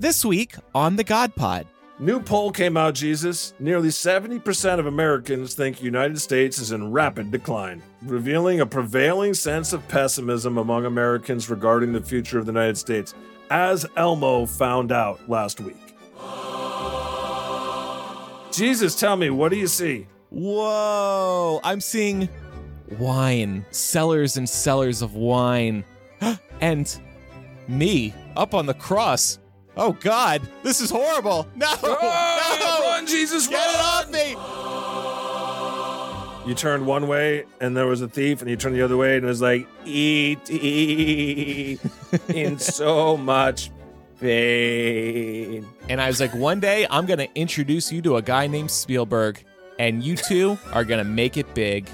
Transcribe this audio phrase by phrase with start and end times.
[0.00, 1.66] This week on the God Pod.
[1.98, 3.52] New poll came out, Jesus.
[3.58, 9.72] Nearly 70% of Americans think United States is in rapid decline, revealing a prevailing sense
[9.72, 13.12] of pessimism among Americans regarding the future of the United States,
[13.50, 15.74] as Elmo found out last week.
[18.52, 20.06] Jesus, tell me, what do you see?
[20.30, 22.28] Whoa, I'm seeing
[23.00, 25.84] wine, cellars and cellars of wine.
[26.60, 27.00] and
[27.66, 29.40] me up on the cross.
[29.80, 31.46] Oh God, this is horrible.
[31.54, 34.34] No, Oh, no, Run, Jesus, get it off me.
[36.48, 39.16] You turned one way and there was a thief, and you turned the other way
[39.16, 41.78] and it was like, eat, eat,
[42.28, 43.70] in so much
[44.20, 45.64] pain.
[45.88, 49.44] And I was like, one day I'm gonna introduce you to a guy named Spielberg,
[49.78, 51.88] and you two are gonna make it big.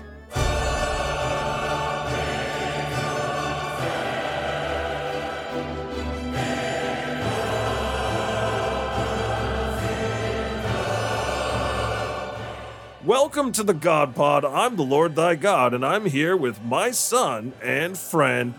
[13.24, 14.44] Welcome to the God Pod.
[14.44, 18.52] I'm the Lord thy God, and I'm here with my son and friend,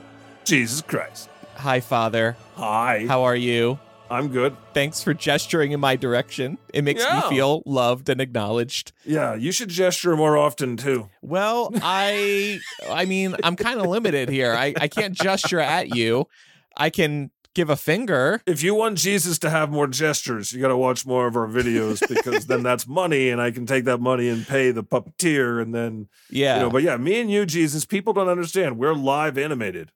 [0.43, 1.29] Jesus Christ.
[1.57, 2.35] Hi, Father.
[2.55, 3.05] Hi.
[3.07, 3.77] How are you?
[4.09, 4.57] I'm good.
[4.73, 6.57] Thanks for gesturing in my direction.
[6.73, 7.21] It makes Yeah.
[7.29, 8.91] me feel loved and acknowledged.
[9.05, 11.11] Yeah, you should gesture more often too.
[11.21, 14.51] Well, I I mean, I'm kind of limited here.
[14.55, 16.25] I, I can't gesture at you.
[16.75, 18.41] I can give a finger.
[18.45, 21.47] If you want Jesus to have more gestures, you got to watch more of our
[21.47, 25.59] videos because then that's money, and I can take that money and pay the puppeteer,
[25.61, 26.55] and then Yeah.
[26.57, 26.69] you know.
[26.69, 28.77] But yeah, me and you, Jesus, people don't understand.
[28.77, 29.91] We're live animated.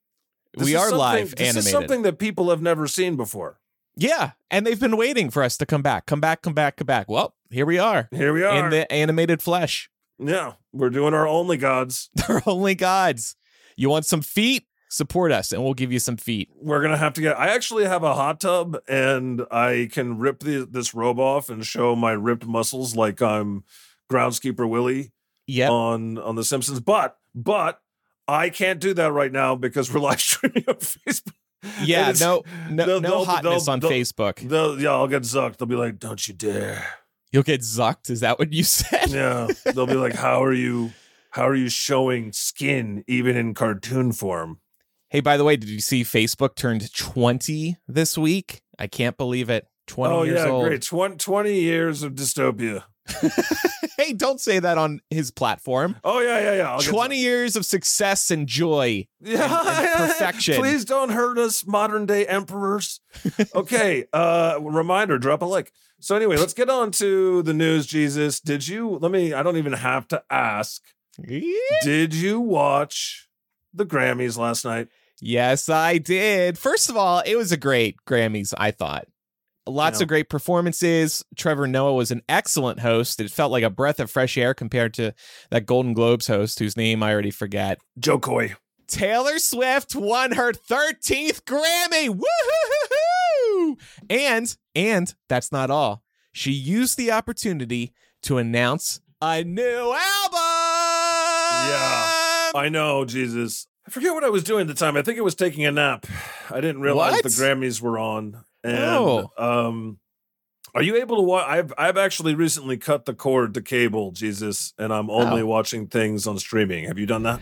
[0.55, 1.57] This we are live This animated.
[1.65, 3.59] is something that people have never seen before.
[3.95, 6.05] Yeah, and they've been waiting for us to come back.
[6.05, 7.07] Come back, come back, come back.
[7.09, 8.63] Well, here we are Here we are.
[8.65, 9.89] in the animated flesh.
[10.17, 12.09] yeah, we're doing our only gods.
[12.15, 13.35] They're only gods.
[13.75, 14.65] You want some feet?
[14.91, 16.49] Support us and we'll give you some feet.
[16.59, 17.37] We're gonna have to get.
[17.37, 21.63] I actually have a hot tub, and I can rip the, this robe off and
[21.63, 23.63] show my ripped muscles like I'm
[24.11, 25.11] groundskeeper Willie
[25.47, 25.69] Yep.
[25.69, 26.79] on on The Simpsons.
[26.79, 27.79] But but
[28.27, 31.33] I can't do that right now because we're live streaming on Facebook.
[31.83, 32.41] yeah, no
[32.71, 34.79] no, they'll- no they'll- hotness they'll- on Facebook.
[34.81, 35.57] Yeah, I'll get zucked.
[35.57, 36.83] They'll be like, "Don't you dare!"
[37.31, 38.09] You'll get zucked.
[38.09, 39.09] Is that what you said?
[39.11, 40.93] Yeah, they'll be like, "How are you?
[41.29, 44.61] How are you showing skin even in cartoon form?"
[45.09, 48.61] Hey, by the way, did you see Facebook turned 20 this week?
[48.77, 49.67] I can't believe it.
[49.87, 50.65] 20 oh years yeah, old.
[50.67, 50.81] great.
[50.83, 52.83] Twen- Twenty years of dystopia.
[53.97, 55.95] hey, don't say that on his platform.
[56.03, 56.71] Oh yeah, yeah, yeah.
[56.73, 59.07] I'll 20 years of success and joy.
[59.19, 59.67] Yeah, and-
[59.97, 60.57] and perfection.
[60.57, 62.99] Please don't hurt us, modern day emperors.
[63.55, 65.71] okay, uh reminder, drop a like.
[65.99, 68.39] So anyway, let's get on to the news, Jesus.
[68.39, 70.83] Did you let me I don't even have to ask.
[71.83, 73.27] Did you watch
[73.73, 74.87] the Grammys last night?
[75.21, 76.57] Yes, I did.
[76.57, 79.05] First of all, it was a great Grammys, I thought.
[79.67, 80.03] Lots Yeah.
[80.03, 81.23] of great performances.
[81.37, 83.19] Trevor Noah was an excellent host.
[83.19, 85.13] It felt like a breath of fresh air compared to
[85.51, 87.79] that Golden Globes host whose name I already forget.
[87.99, 88.55] Jo Koy.
[88.87, 92.09] Taylor Swift won her 13th Grammy.
[92.09, 93.79] Woohoo!
[94.09, 96.01] And and that's not all.
[96.31, 97.93] She used the opportunity
[98.23, 100.39] to announce a new album.
[101.69, 102.51] Yeah.
[102.55, 103.67] I know, Jesus.
[103.89, 104.95] I forget what I was doing at the time.
[104.95, 106.05] I think it was taking a nap.
[106.51, 107.23] I didn't realize What?
[107.23, 108.43] the Grammys were on.
[108.63, 109.31] And Oh.
[109.35, 109.97] um
[110.75, 114.75] are you able to watch I've I've actually recently cut the cord to cable, Jesus,
[114.77, 115.47] and I'm only Oh.
[115.47, 116.85] watching things on streaming.
[116.85, 117.39] Have you done that?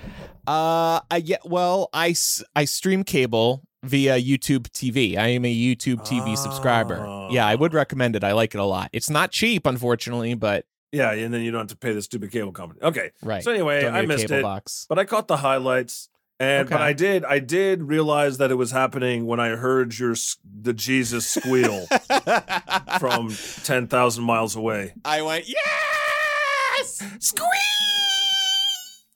[0.47, 1.35] Uh, I yeah.
[1.43, 2.15] Well, I
[2.55, 5.17] I stream cable via YouTube TV.
[5.17, 7.27] I am a YouTube TV subscriber.
[7.29, 7.77] Yeah, I would Ah.
[7.77, 8.23] recommend it.
[8.23, 8.89] I like it a lot.
[8.93, 12.31] It's not cheap, unfortunately, but Yeah, and then you don't have to pay the stupid
[12.31, 12.79] cable company.
[12.81, 13.11] Okay.
[13.21, 13.43] right.
[13.43, 14.41] So anyway, I missed it.
[14.41, 14.85] box.
[14.87, 16.07] But I caught the highlights.
[16.39, 20.13] And but I did I did realize that it was happening when I heard your
[20.61, 21.87] the Jesus squeal
[22.99, 23.33] from
[23.63, 24.93] 10,000 miles away.
[25.03, 27.01] I went yes.
[27.19, 27.49] Squeal!"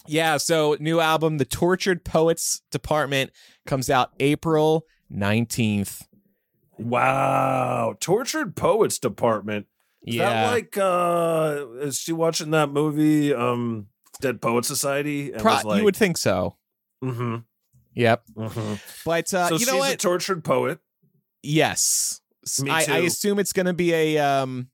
[0.07, 0.37] Yeah.
[0.37, 3.31] So new album, The Tortured Poets Department,
[3.67, 6.07] comes out April nineteenth.
[6.79, 7.95] Wow.
[7.99, 9.67] Tortured Poets Department.
[10.07, 10.29] Is Yeah.
[10.29, 13.87] that like uh is she watching that movie um
[14.19, 15.31] Dead Poet Society?
[15.31, 16.55] And Pro- was like, you would think so.
[17.03, 17.35] Mm-hmm,
[17.95, 18.23] Yep.
[18.35, 18.73] mm-hmm.
[19.05, 19.99] But uh, so you she's know a what?
[19.99, 20.79] tortured poet.
[21.43, 22.21] Yes.
[22.67, 24.69] I, I assume it's going to be a um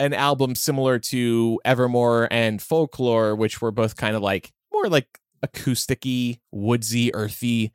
[0.00, 5.06] an album similar to Evermore and Folklore, which were both kind of like more like
[5.46, 7.72] acousticy, woodsy, earthy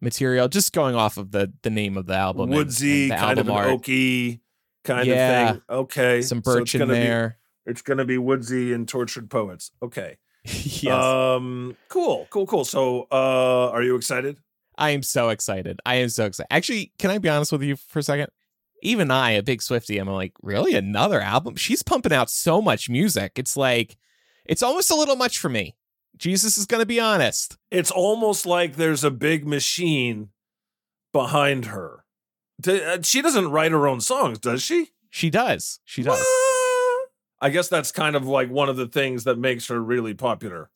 [0.00, 0.48] material.
[0.48, 3.48] Just going off of the the name of the album, Woodsy, and the kind of
[3.48, 3.82] album an art.
[3.82, 4.40] oaky
[4.84, 5.50] kind Yeah.
[5.50, 5.62] of thing.
[5.70, 6.22] Okay.
[6.22, 7.38] some so birch it's in there.
[7.64, 9.70] Be, it's gonna be woodsy and tortured poets.
[9.82, 10.18] Okay.
[10.44, 12.64] yes, Um cool, cool, cool.
[12.64, 14.38] So uh are you excited?
[14.78, 15.80] I am so excited.
[15.84, 16.48] I am so excited.
[16.50, 18.28] Actually, can I be honest with you for a second?
[18.82, 21.56] even I, a big Swifty, I'm like, really another album?
[21.56, 23.32] She's pumping out so much music.
[23.36, 23.96] It's like,
[24.46, 25.76] it's almost a little much for me.
[26.16, 27.56] Jesus is going to be honest.
[27.70, 30.30] It's almost like there's a big machine
[31.12, 32.04] behind her.
[32.66, 34.90] Uh, She doesn't write her own songs, does she?
[35.08, 35.80] She does.
[35.84, 36.18] She does.
[36.18, 36.49] What?
[37.40, 40.70] I guess that's kind of like one of the things that makes her really popular.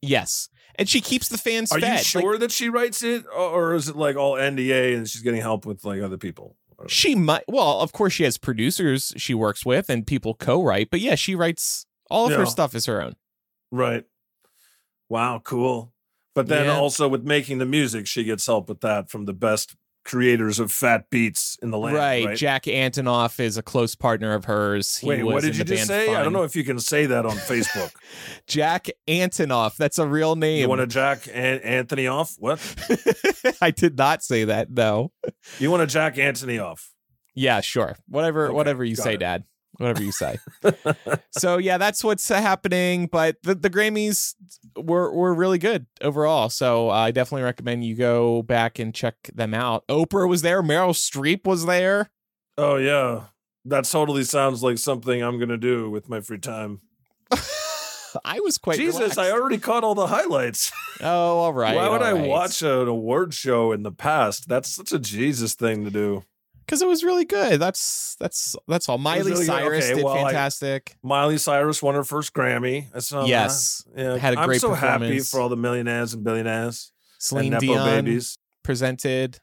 [0.00, 0.48] Yes.
[0.76, 1.88] And she keeps the fans Are fed.
[1.88, 5.22] you Like, sure that she writes it, or is it like all NDA and she's
[5.22, 6.56] getting help with like other people?
[6.86, 10.88] she might, well, of course, she has producers she works with and people co write,
[10.90, 12.38] but yeah, she writes all of Yeah.
[12.38, 13.14] her stuff is her own.
[13.72, 14.04] Right.
[15.08, 15.92] Wow, cool.
[16.34, 16.76] But then Yeah.
[16.78, 19.74] also with making the music, she gets help with that from the best
[20.04, 21.96] creators of fat beats in the land.
[21.96, 22.24] right.
[22.26, 22.36] Right.
[22.36, 24.98] Jack Antonoff is a close partner of hers.
[24.98, 26.14] He Wait, was what did you just say?
[26.14, 27.92] I don't know if you can say that on Facebook.
[28.46, 29.76] Jack Antonoff.
[29.76, 30.60] That's a real name.
[30.62, 32.34] you want to jack An- Anthony off?
[32.38, 32.58] What?
[33.60, 34.70] I did not say that.
[34.70, 35.12] No.
[35.58, 36.92] You want to jack Anthony off?
[37.34, 37.96] Yeah, sure.
[38.08, 38.46] Whatever.
[38.46, 39.20] Okay, whatever you say, it.
[39.20, 39.44] Dad.
[39.78, 40.38] Whatever you say.
[41.30, 43.06] so yeah, that's what's happening.
[43.06, 44.34] But the, the Grammys
[44.76, 46.48] were were really good overall.
[46.50, 49.86] So uh, I definitely recommend you go back and check them out.
[49.86, 50.62] Oprah was there.
[50.62, 52.10] Meryl Streep was there.
[52.56, 53.26] Oh yeah,
[53.64, 56.80] that totally sounds like something I'm gonna do with my free time.
[58.24, 59.18] I was quite Jesus, relaxed.
[59.18, 60.72] I already caught all the highlights.
[61.00, 61.76] oh, all right.
[61.76, 62.28] Why would I right.
[62.28, 64.48] watch an award show in the past?
[64.48, 66.24] That's such a Jesus thing to do.
[66.68, 67.58] Because it was really good.
[67.58, 68.98] That's that's that's all.
[68.98, 69.46] Miley really.
[69.46, 70.96] Cyrus Okay, did well, I- fantastic.
[71.02, 72.88] Miley Cyrus won her first Grammy.
[72.94, 73.28] I saw that.
[73.28, 77.60] yes, Yeah, Had a I'm so happy for all the millionaires and billionaires Celine and
[77.62, 78.36] Dion babies.
[78.62, 79.40] presented.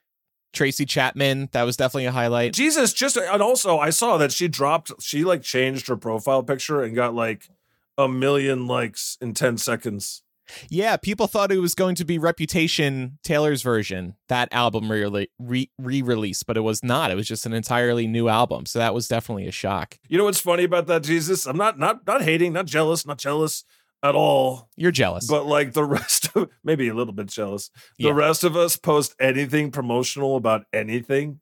[0.54, 1.50] Tracy Chapman.
[1.52, 2.54] That was definitely a highlight.
[2.54, 4.92] Jesus, just and also I saw that she dropped.
[5.02, 7.50] She like changed her profile picture and got like
[7.98, 10.22] a million likes in ten seconds.
[10.70, 16.02] Yeah, people thought it was going to be Reputation Taylor's version, that album re re
[16.02, 17.12] release, but it was not.
[17.12, 18.66] It was just an entirely new album.
[18.66, 19.98] So that was definitely a shock.
[20.08, 21.46] You know what's funny about that, Jesus?
[21.46, 23.64] I'm not not not hating, not jealous, not jealous
[24.04, 24.70] at all.
[24.76, 25.26] You're jealous.
[25.28, 27.72] But like the rest of maybe a little bit jealous.
[27.98, 28.14] The Yeah.
[28.14, 31.40] rest of us post anything promotional about anything,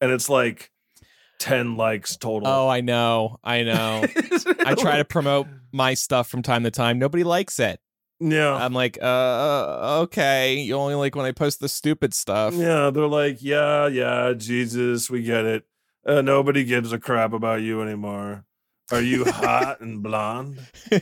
[0.00, 0.70] and it's like
[1.40, 2.46] ten likes total.
[2.46, 3.38] oh, I know.
[3.42, 4.04] I know.
[4.64, 6.98] I try to promote my stuff from time to time.
[7.00, 7.80] Nobody likes it.
[8.20, 8.54] Yeah.
[8.54, 10.56] I'm like, uh, okay.
[10.58, 12.54] You only like when I post the stupid stuff.
[12.54, 15.64] Yeah, they're like, yeah, yeah, Jesus, we get it.
[16.06, 18.44] Uh, nobody gives a crap about you anymore.
[18.92, 20.60] Are you hot and blonde?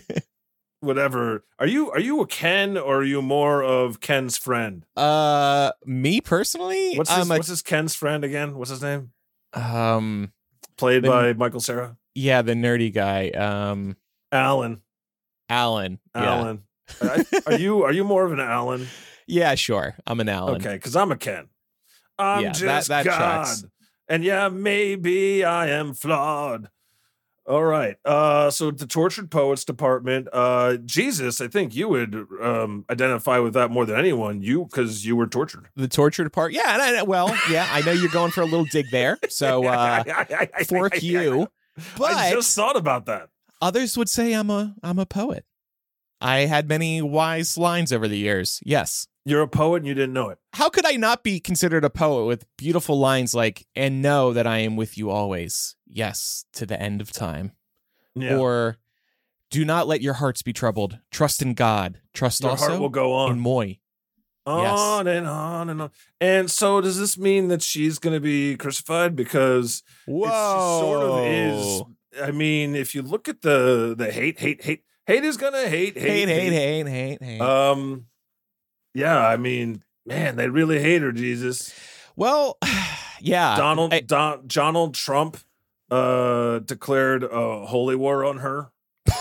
[0.80, 1.44] Whatever.
[1.60, 4.84] Are you are you a Ken or are you more of Ken's friend?
[4.96, 8.56] Uh, me personally, What's his, a, what's his Ken's friend again?
[8.56, 9.12] What's his name?
[9.52, 10.32] um,
[10.76, 11.96] Played The- by Michael Cera.
[12.16, 13.96] yeah, the nerdy guy, um,
[14.32, 14.80] Alan.
[15.48, 16.00] Alan.
[16.16, 16.54] Yeah.
[17.00, 18.86] I- are you are you more of an Alan?
[19.28, 19.94] Yeah, sure.
[20.04, 20.56] I'm an Alan.
[20.56, 21.46] Okay, because I'm a Ken.
[22.18, 23.16] I'm Yeah, that- just that God.
[23.16, 23.64] tracks.
[24.08, 26.68] And yeah, maybe I am flawed.
[27.46, 27.96] All right.
[28.04, 30.28] Uh, so the tortured poets department.
[30.32, 34.42] Uh, Jesus, I think you would um identify with that more than anyone.
[34.42, 35.68] You because you were tortured.
[35.76, 36.52] The tortured part.
[36.52, 39.18] Yeah, and I, well, yeah, I know you're going for a little dig there.
[39.28, 40.02] So uh
[40.68, 41.46] fork you.
[41.96, 43.28] But I just thought about that.
[43.62, 45.44] others would say I'm a I'm a poet.
[46.22, 48.60] I had many wise lines over the years.
[48.64, 49.06] Yes.
[49.24, 50.38] You're a poet and you didn't know it.
[50.52, 54.46] How could I not be considered a poet with beautiful lines like and know that
[54.46, 55.76] I am with you always.
[55.86, 57.52] Yes, to the end of time.
[58.14, 58.36] Yeah.
[58.36, 58.78] Or
[59.50, 60.98] do not let your hearts be troubled.
[61.10, 62.00] Trust in God.
[62.14, 63.32] Trust Your also heart will go on.
[63.32, 63.78] in Moy.
[64.46, 65.90] on and on and on.
[66.20, 69.14] And so does this mean that she's going to be crucified?
[69.14, 70.24] Because Whoa.
[70.26, 71.82] She sort of is.
[72.22, 75.96] I mean, if you look at the the hate, hate, hate, hate is gonna hate,
[75.96, 77.40] Hate, hate, hate, hate, hate.
[77.40, 78.06] Um,
[78.94, 81.12] yeah, I mean, man, they really hate her.
[81.12, 81.74] Jesus,
[82.16, 82.58] well,
[83.20, 83.56] yeah.
[83.56, 85.38] Donald I- Don, Donald Trump
[85.90, 88.70] uh declared a holy war on her.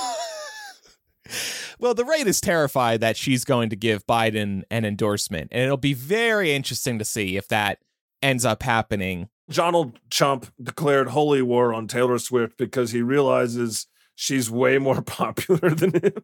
[1.79, 5.77] well, the right is terrified that she's going to give Biden an endorsement, and it'll
[5.77, 7.79] be very interesting to see if that
[8.21, 9.29] ends up happening.
[9.49, 13.87] Donald Trump declared holy war on Taylor Swift because he realizes
[14.21, 16.23] she's way more popular than him.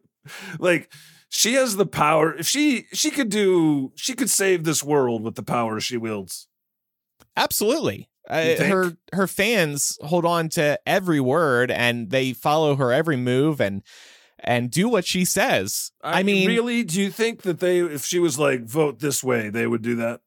[0.58, 0.92] like
[1.28, 2.34] she has the power.
[2.34, 6.48] If she she could do she could save this world with the power she wields.
[7.36, 8.08] Absolutely.
[8.28, 13.60] Uh, her her fans hold on to every word and they follow her every move
[13.60, 13.82] and
[14.40, 15.90] and do what she says.
[16.02, 19.48] I, mean, really, do you think that they if she was like vote this way,
[19.50, 20.20] they would do that?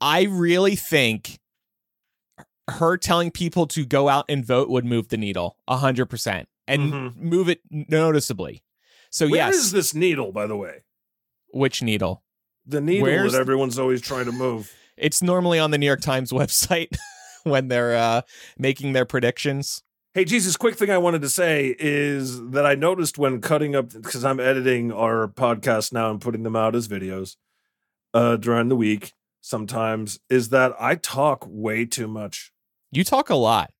[0.00, 1.38] I really think
[2.68, 6.48] her telling people to go out and vote would move the needle a hundred percent
[6.66, 7.16] and Mhm.
[7.16, 8.62] move it noticeably.
[9.10, 10.82] So Where yes, is this needle, by the way?
[11.50, 12.24] which needle?
[12.66, 14.72] The needle Where's that everyone's always trying to move.
[14.96, 16.96] It's normally on the New York Times website
[17.44, 18.22] when they're uh,
[18.58, 19.82] making their predictions.
[20.14, 23.90] Hey, Jesus, quick thing I wanted to say is that I noticed when cutting up,
[23.90, 27.36] because I'm editing our podcast now and putting them out as videos
[28.14, 32.52] uh, during the week sometimes, is that I talk way too much.
[32.92, 33.72] You talk a lot.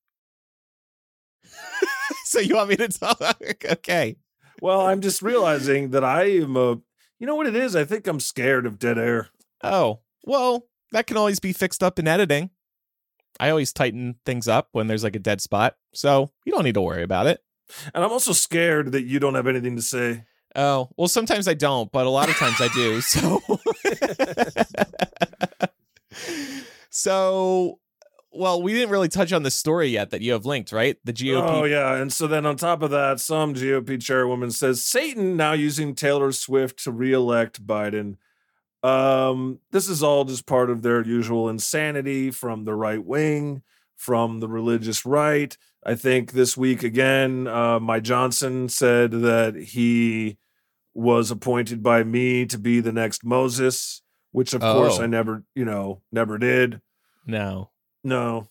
[2.35, 3.41] So you want me to talk?
[3.65, 4.17] okay.
[4.61, 6.81] Well, I'm just realizing that I am a,
[7.21, 7.77] you know what it is?
[7.77, 9.29] I think I'm scared of dead air.
[9.63, 12.51] Oh, well, that can always be fixed up in editing.
[13.39, 15.77] I always tighten things up when there's like a dead spot.
[15.93, 17.41] So you don't need to worry about it.
[17.95, 20.25] And I'm also scared that you don't have anything to say.
[20.57, 23.01] Oh, well, sometimes I don't, but a lot of times I do.
[23.01, 23.41] So,
[26.91, 27.79] so,
[28.35, 30.97] well, we didn't really touch on the story yet that you have linked, right?
[31.05, 31.43] The GOP.
[31.49, 31.95] Oh, yeah.
[31.97, 36.33] And so then on top of that, some GOP chairwoman says Satan now using Taylor
[36.33, 38.17] Swift to reelect Biden.
[38.83, 43.63] Um, this is all just part of their usual insanity from the right wing,
[43.97, 45.57] from the religious right.
[45.87, 50.39] I think this week again, uh, Mike Johnson said that he
[50.93, 55.03] was appointed by me to be the next Moses, which of course Oh.
[55.03, 56.81] I never, you know, never did.
[57.27, 57.71] No.
[58.05, 58.49] No.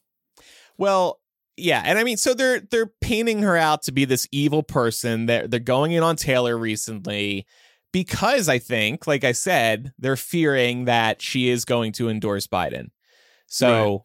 [0.77, 1.19] Well,
[1.55, 5.27] yeah, and I mean, so they're they're painting her out to be this evil person.
[5.27, 7.45] They're they're going in on Taylor recently
[7.91, 12.87] because I think, like I said, they're fearing that she is going to endorse Biden.
[13.45, 14.03] So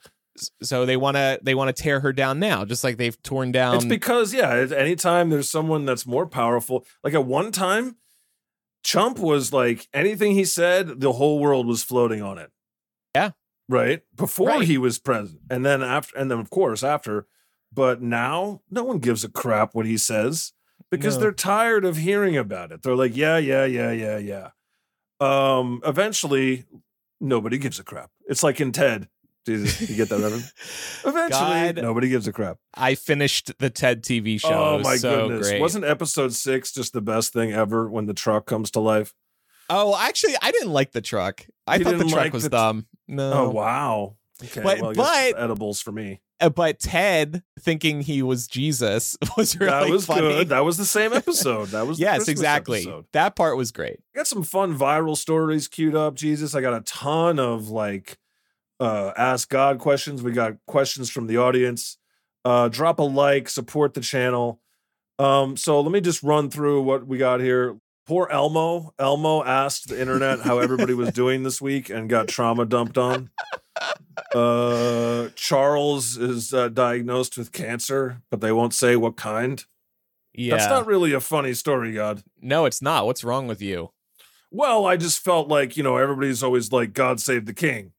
[0.62, 3.50] so they want to they want to tear her down now, just like they've torn
[3.50, 3.76] down.
[3.76, 7.97] it's because yeah, anytime there's someone that's more powerful, like at one time,
[8.85, 12.50] Trump was like anything he said, the whole world was floating on it.
[13.14, 13.31] Yeah.
[13.69, 14.03] Right?
[14.17, 14.67] Before Right.
[14.67, 15.43] he was president.
[15.51, 17.27] And then after and then of course after.
[17.73, 20.53] But now no one gives a crap what he says
[20.91, 21.23] because No.
[21.23, 22.83] they're tired of hearing about it.
[22.83, 24.51] They're like, yeah, yeah, yeah, yeah, yeah.
[25.21, 26.65] Um eventually
[27.21, 28.11] nobody gives a crap.
[28.27, 29.09] It's like in Ted.
[29.47, 30.53] Jesus, you get that reference?
[31.07, 31.77] Eventually, God.
[31.77, 32.59] nobody gives a crap.
[32.75, 34.51] I finished the TED TV show.
[34.53, 35.49] Oh my so goodness!
[35.49, 35.61] great.
[35.63, 39.15] Wasn't episode six just the best thing ever when the truck comes to life?
[39.71, 41.47] Oh, actually, I didn't like the truck.
[41.67, 42.87] I thought the truck like was the- dumb.
[43.09, 43.33] No.
[43.33, 44.17] Oh wow!
[44.45, 46.21] Okay, But- well, but- edibles for me.
[46.41, 50.21] Uh, but Ted thinking he was Jesus was really that was funny.
[50.21, 50.50] good.
[50.50, 51.71] That was the same episode.
[51.71, 52.79] That was yes, exactly.
[52.83, 53.07] episode.
[53.12, 53.99] That part was great.
[54.15, 56.15] I got some fun viral stories queued up.
[56.15, 58.19] Jesus, I got a ton of like
[58.79, 60.23] uh ask God questions.
[60.23, 61.99] We got questions from the audience.
[62.45, 64.61] Uh drop a like, support the channel.
[65.19, 67.77] Um, so let me just run through what we got here.
[68.09, 68.95] Poor Elmo.
[68.99, 73.29] Elmo asked the internet how everybody was doing this week and got trauma dumped on.
[74.35, 79.62] Uh Charles is uh, diagnosed with cancer, but they won't say what kind.
[80.35, 80.57] Yeah.
[80.57, 82.23] That's not really a funny story, God.
[82.41, 83.05] no, it's not.
[83.07, 83.91] What's wrong with you?
[84.50, 87.93] Well, I just felt like, you know, everybody's always like, God save the king.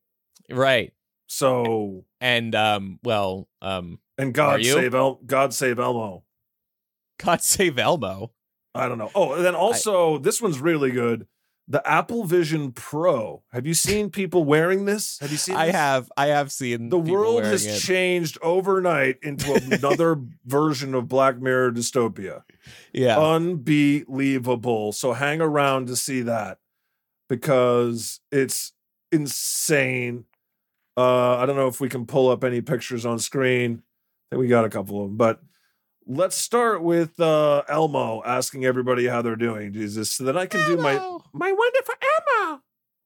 [0.50, 0.92] Right.
[1.28, 6.24] So, And um, well, um, and God save El- God save Elmo.
[7.20, 8.32] God save Elmo.
[8.76, 9.12] I don't know.
[9.16, 11.28] Oh, and then also this one's really good.
[11.72, 13.44] The Apple Vision Pro.
[13.52, 15.20] Have you seen people wearing this?
[15.20, 15.76] Have you seen I this?
[15.76, 17.80] have I have seen The world has it.
[17.80, 22.42] changed overnight into another version of Black Mirror dystopia.
[22.92, 23.20] Yeah.
[23.20, 24.92] Unbelievable.
[24.94, 26.58] So hang around to see that
[27.28, 28.74] because it's
[29.12, 30.26] insane.
[30.98, 33.84] Uh, I don't know if we can pull up any pictures on screen.
[34.32, 35.40] I think we got a couple of them, but
[36.10, 40.66] let's start with uh, Elmo asking everybody how they're doing, Jesus, so that I can
[40.66, 40.96] do my
[41.32, 42.62] my wonderful Elmo.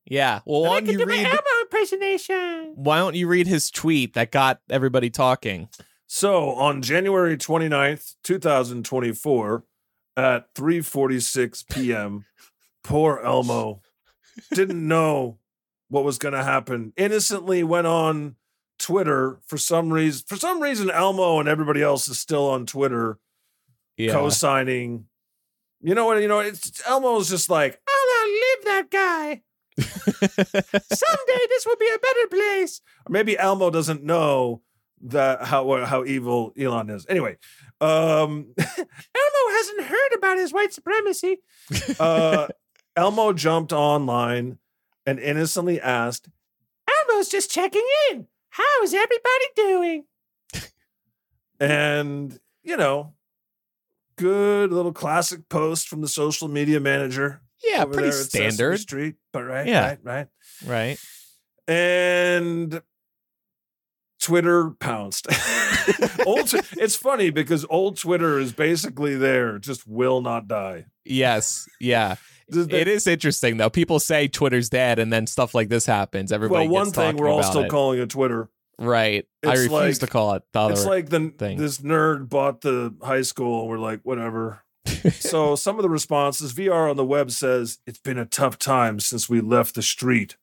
[0.06, 0.40] Yeah.
[0.46, 1.28] Well, why don't you read
[1.62, 2.74] impersonation.
[2.76, 5.70] why don't you read his tweet that got everybody talking?
[6.08, 9.64] So on January 29th, 2024,
[10.16, 12.26] at 3:46 p.m.,
[12.84, 13.82] poor Elmo
[14.54, 15.40] didn't know
[15.90, 16.94] what was going to happen.
[16.98, 18.36] Innocently went on
[18.84, 20.24] Twitter for some reason.
[20.28, 23.18] For some reason, Elmo and everybody else is still on Twitter
[23.98, 24.12] Yeah.
[24.12, 25.06] co-signing.
[25.82, 26.22] You know what?
[26.22, 29.42] You know it's Elmo's just like I'll outlive that guy.
[29.80, 32.82] Someday this will be a better place.
[33.08, 34.62] Or maybe Elmo doesn't know
[35.06, 37.06] that how how evil Elon is.
[37.10, 37.38] Anyway,
[37.82, 41.38] um, Elmo hasn't heard about his white supremacy.
[42.00, 42.48] Uh,
[42.96, 44.58] Elmo jumped online
[45.06, 46.30] and innocently asked,
[46.88, 48.28] "Elmo's just checking in.
[48.54, 50.06] How is everybody doing?"
[51.60, 53.14] and you know,
[54.18, 57.42] good little classic post from the social media manager.
[57.64, 58.80] yeah, over pretty there at Sesame standard.
[58.80, 59.86] Street, but right, Yeah.
[59.88, 60.28] right, right.
[60.66, 61.00] Right.
[61.68, 62.82] And
[64.20, 65.28] Twitter pounced.
[66.26, 70.86] old, Twi- it's funny because old Twitter is basically there, just will not die.
[71.06, 71.68] Yes.
[71.80, 72.16] Yeah.
[72.50, 73.70] Does It is interesting though.
[73.70, 76.32] People say Twitter's dead, and then stuff like this happens.
[76.32, 77.70] Everybody well, one gets thing we're all still it.
[77.70, 78.50] calling it Twitter.
[78.80, 79.26] Right.
[79.46, 80.74] I It's refuse like- to call it the other.
[80.74, 81.58] It's like the thing.
[81.58, 83.62] this nerd bought the high school.
[83.62, 84.64] and We're like, whatever.
[85.12, 89.00] so some of the responses, VR on the web says, "It's been a tough time
[89.00, 90.36] since we left the street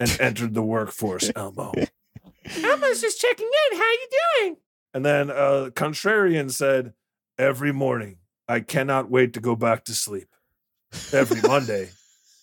[0.00, 1.72] and entered the workforce." Elmo.
[2.62, 3.78] Elmo's just checking in.
[3.78, 4.08] How you
[4.40, 4.56] doing?
[4.94, 6.94] And then uh, Contrarian said,
[7.38, 10.28] "Every morning, I cannot wait to go back to sleep.
[11.12, 11.90] Every Monday,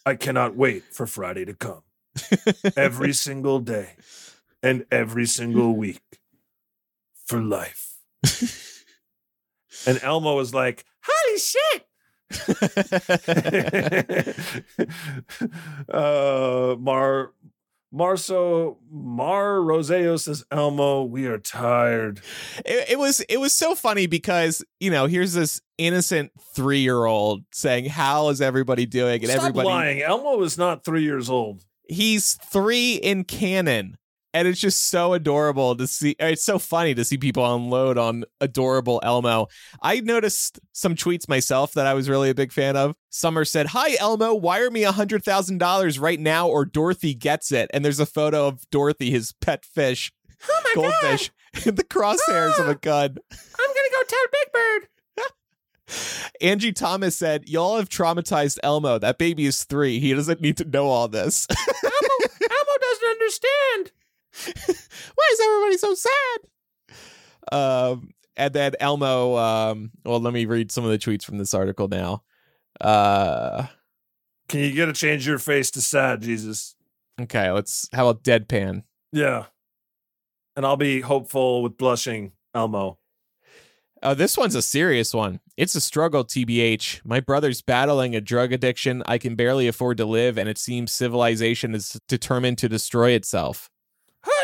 [0.06, 1.82] I cannot wait for Friday to come.
[2.76, 3.92] Every single day,
[4.64, 6.02] and every single week,
[7.26, 7.96] for life."
[9.88, 11.88] And Elmo was like, Holy shit!
[15.90, 17.32] uh Mar
[17.94, 22.22] Marso Mar Roseo says, Elmo, we are tired.
[22.66, 27.04] it, it was it was so funny because you know here's this innocent three year
[27.06, 30.02] old saying how is everybody doing and Stop everybody lying.
[30.02, 31.66] Elmo is not three years old.
[31.90, 33.98] he's three in canon
[34.34, 38.24] and it's just so adorable to see it's so funny to see people unload on
[38.40, 39.48] adorable elmo.
[39.82, 42.96] I noticed some tweets myself that i was really a big fan of.
[43.10, 47.52] Summer said hi elmo wire me a hundred thousand dollars right now or dorothy gets
[47.52, 47.70] it.
[47.74, 50.12] And there's a photo of dorothy his pet fish
[50.50, 51.32] Oh my goldfish
[51.66, 53.18] in the crosshairs of a ah, gun!
[53.32, 54.88] I'm gonna go tell Big Bird.
[56.42, 58.98] angie thomas said y'all have traumatized elmo.
[58.98, 60.00] That baby is three.
[60.00, 61.48] He doesn't need to know all this.
[61.50, 61.92] Elmo,
[62.50, 63.92] Elmo doesn't understand.
[64.66, 66.40] Why is everybody so sad?
[67.52, 69.38] Um, and then Elmo.
[69.38, 72.24] Um, well, let me read some of the tweets from this article now.
[72.80, 73.68] Uh,
[74.48, 76.76] Can you get to change your face to sad, Jesus?
[77.22, 77.88] okay, let's.
[77.94, 78.84] How about deadpan?
[79.12, 79.46] Yeah.
[80.56, 82.98] And I'll be hopeful with blushing, Elmo.
[84.04, 85.40] Oh, this one's a serious one.
[85.58, 87.02] It's a struggle, TBH.
[87.06, 89.04] My brother's battling a drug addiction.
[89.06, 93.70] I can barely afford to live, and it seems civilization is determined to destroy itself.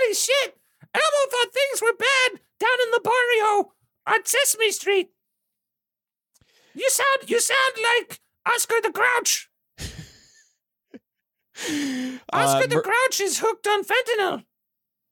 [0.07, 0.55] Holy shit!
[0.93, 3.73] Elmo thought things were bad down in the barrio
[4.07, 5.09] on Sesame Street.
[6.73, 9.49] You sound you sound like Oscar the Grouch.
[12.31, 14.43] Oscar Uh, the Mer- Grouch is hooked on fentanyl.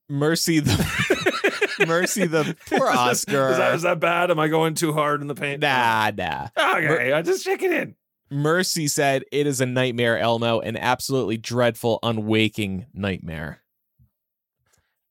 [0.07, 3.49] Mercy the Mercy the poor Oscar.
[3.49, 4.31] Is that, is that bad?
[4.31, 5.61] Am I going too hard in the paint?
[5.61, 6.47] nah, nah.
[6.57, 7.95] Okay, I just check it in.
[8.31, 13.61] Mercy said it is a nightmare, Elmo, an absolutely dreadful, unwaking nightmare.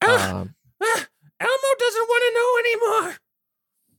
[0.07, 1.07] Ah, Um, ah,
[1.40, 3.17] Elmo doesn't want to know anymore.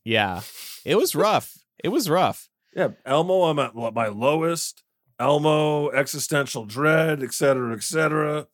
[0.04, 0.42] yeah,
[0.86, 1.58] it was rough.
[1.84, 2.50] It was rough.
[2.76, 4.84] Yeah, Elmo, I'm at my lowest.
[5.20, 8.48] Elmo, existential dread, et cetera, et cetera.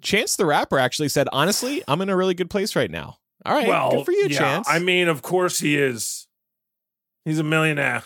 [0.00, 3.16] Chance the Rapper actually said, honestly, I'm in a really good place right now.
[3.44, 4.68] All right, well, good for you, yeah, Chance.
[4.70, 6.28] I mean, of course he is.
[7.24, 8.04] He's a millionaire.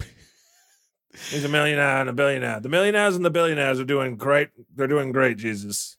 [1.30, 2.60] He's a millionaire and a billionaire.
[2.60, 4.50] The millionaires and the billionaires are doing great.
[4.74, 5.96] They're doing great, Jesus.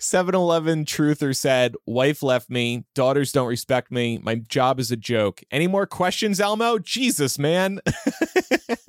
[0.00, 2.84] 7 Eleven Truther said, Wife left me.
[2.94, 4.18] Daughters don't respect me.
[4.18, 5.42] My job is a joke.
[5.50, 6.78] Any more questions, Elmo?
[6.78, 7.80] Jesus, man.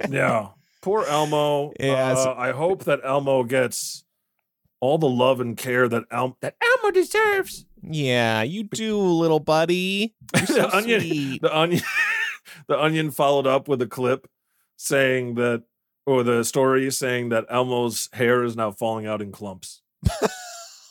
[0.10, 0.50] Yeah.
[0.82, 1.74] Poor Elmo.
[1.80, 4.04] Yeah, Uh, I hope that Elmo gets
[4.80, 7.66] all the love and care that Elmo that Elmo deserves.
[7.84, 10.16] yeah, you do, little buddy.
[10.48, 11.82] So the onion the onion
[12.68, 14.28] the onion followed up with a clip
[14.78, 15.64] saying that
[16.08, 19.82] or the story saying that Elmo's hair is now falling out in clumps.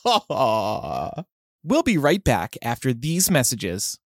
[1.63, 3.99] We'll be right back after these messages.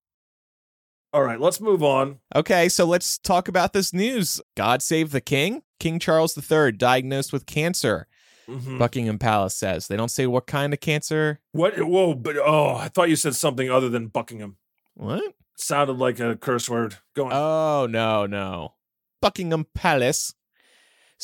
[1.13, 2.19] All right, let's move on.
[2.35, 4.41] Okay, so let's talk about this news.
[4.57, 5.63] God save the king.
[5.79, 8.09] King Charles III diagnosed with cancer.
[8.49, 8.79] Mhm.
[8.79, 11.41] Buckingham Palace says they don't say what kind of cancer.
[11.53, 11.79] What?
[11.81, 12.15] Whoa!
[12.15, 14.57] But oh, I thought you said something other than Buckingham.
[14.95, 15.35] What?
[15.57, 16.97] sounded like a curse word.
[17.15, 17.33] Go on.
[17.33, 18.75] Oh no, no.
[19.23, 20.35] Buckingham Palace.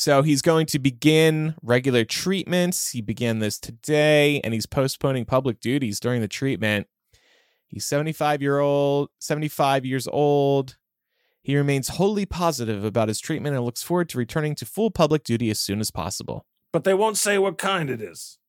[0.01, 2.89] So he's going to begin regular treatments.
[2.89, 6.87] He began this today, and he's postponing public duties during the treatment.
[7.67, 10.77] He's 75 year old, 75 years old.
[11.43, 15.23] He remains wholly positive about his treatment and looks forward to returning to full public
[15.23, 16.47] duty as soon as possible.
[16.73, 18.39] but they won't say what kind it is.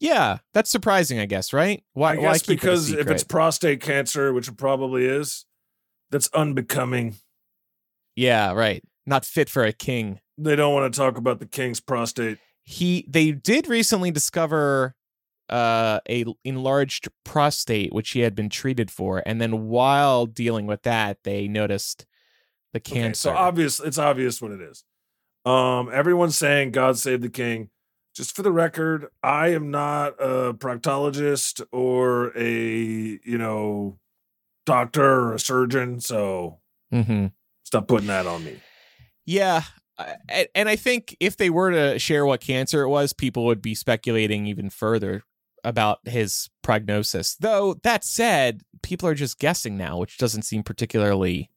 [0.00, 1.84] Yeah, that's surprising, I guess, right?
[1.92, 2.14] Why?
[2.14, 5.44] I why guess keep it a because if it's prostate cancer, which it probably is,
[6.10, 7.18] that's unbecoming.
[8.16, 10.18] yeah, right, not fit for a king.
[10.42, 12.38] They don't want to talk about the king's prostate.
[12.64, 14.94] he they did recently discover
[15.48, 20.82] uh a enlarged prostate which he had been treated for and then while dealing with
[20.82, 22.06] that they noticed
[22.72, 24.84] the Okay, cancer so obvious, it's obvious what it is.
[25.44, 27.68] Um, everyone's saying God save the king.
[28.14, 33.98] Just for the record, I am not a proctologist or a you know
[34.64, 37.26] doctor or a surgeon, so hmm
[37.64, 38.62] stop putting that on me.
[39.26, 39.62] yeah
[40.54, 43.74] and i think if they were to share what cancer it was people would be
[43.74, 45.22] speculating even further
[45.64, 47.36] about his prognosis.
[47.36, 51.50] Though that said, people are just guessing now, which doesn't seem particularly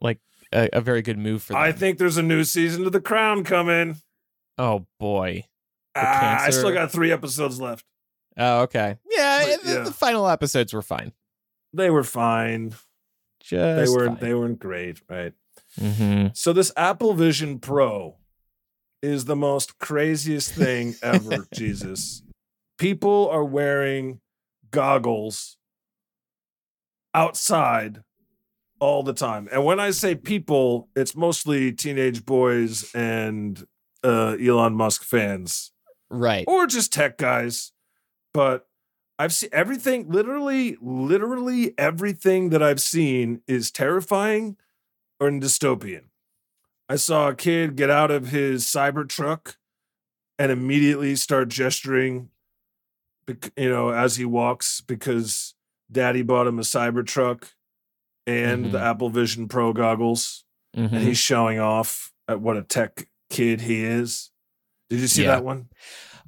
[0.00, 0.20] like
[0.52, 1.62] a, a very good move for them.
[1.62, 3.96] I think there's a new season of The Crown coming.
[4.56, 5.46] oh boy.
[5.96, 7.84] Ah, I still got three episodes left.
[8.36, 8.98] Oh, okay.
[9.10, 9.82] Yeah, But, the, yeah.
[9.82, 11.12] the final episodes were fine.
[11.72, 12.72] They were fine.
[13.40, 13.50] Just
[13.90, 14.20] they weren't.
[14.20, 14.28] fine.
[14.28, 15.32] They weren't great, right?
[15.78, 16.36] Mhm.
[16.36, 18.16] So this Apple Vision Pro
[19.02, 21.46] is the most craziest thing ever.
[21.54, 22.22] Jesus,
[22.78, 24.20] people are wearing
[24.70, 25.56] goggles
[27.14, 28.02] outside
[28.80, 33.64] all the time, and when I say people, it's mostly teenage boys and
[34.04, 35.72] uh, Elon Musk fans
[36.10, 36.44] Right.
[36.46, 37.72] or just tech guys.
[38.32, 38.66] But
[39.18, 44.56] I've seen everything, literally, literally everything that I've seen is terrifying
[45.20, 46.04] or in dystopian.
[46.88, 49.56] I saw a kid get out of his cyber truck
[50.38, 52.30] and immediately start gesturing,
[53.56, 55.54] you know, as he walks because
[55.90, 57.52] daddy bought him a cyber truck
[58.26, 60.44] and the Apple Vision Pro goggles
[60.76, 60.92] Mhm.
[60.92, 64.30] and he's showing off at what a tech kid he is.
[64.90, 65.36] Did you see Yeah.
[65.36, 65.68] that one?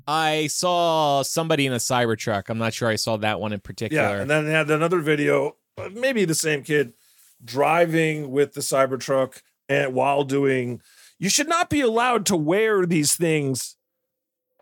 [0.07, 2.49] I saw somebody in a Cybertruck.
[2.49, 4.03] I'm not sure I saw that one in particular.
[4.03, 6.95] Yeah, and then they had another video, uh, maybe the same kid
[7.45, 10.81] driving with the Cybertruck and while doing.
[11.19, 13.77] You should not be allowed to wear these things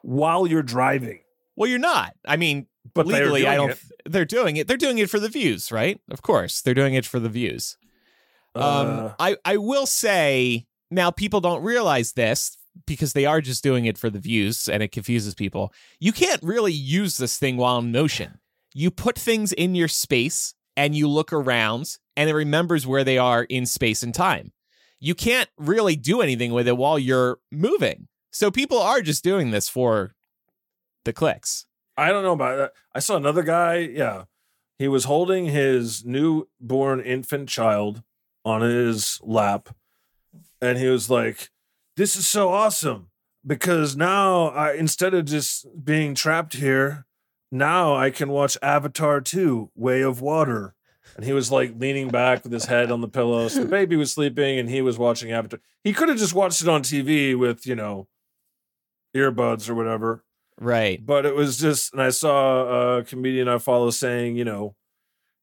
[0.02, 1.20] while you're driving.
[1.56, 2.14] well, you're not.
[2.24, 3.78] I mean, But legally, I don't.
[4.06, 4.68] They're doing it.
[4.68, 6.00] They're doing it for the views, right?
[6.10, 7.76] Of course, they're doing it for the views.
[8.54, 8.60] it.
[8.62, 13.62] Um, Uh, I I will say now people don't realize this because they are just
[13.62, 15.72] doing it for the views and it confuses people.
[16.00, 18.38] You can't really use this thing while in motion.
[18.72, 23.16] You put things in your space and you look around and it remembers where they
[23.16, 24.50] are in space and time.
[24.98, 28.08] You can't really do anything with it while you're moving.
[28.32, 30.16] So people are just doing this for
[31.04, 31.66] the clicks.
[31.96, 32.72] I don't know about that.
[32.92, 33.76] I saw another guy.
[33.76, 34.24] Yeah,
[34.80, 38.02] he was holding his newborn infant child
[38.44, 39.68] on his lap,
[40.60, 41.50] and he was like,
[41.96, 43.10] "This is so awesome
[43.46, 47.06] because now I instead of just being trapped here,
[47.52, 50.74] now I can watch Avatar 2: Way of Water."
[51.18, 53.48] And he was like leaning back with his head on the pillow.
[53.48, 55.58] So the baby was sleeping, and he was watching Avatar.
[55.82, 58.06] He could have just watched it on TV with you know
[59.16, 60.24] earbuds or whatever
[60.60, 61.04] Right.
[61.04, 64.74] but it was just and i saw a comedian i follow saying you know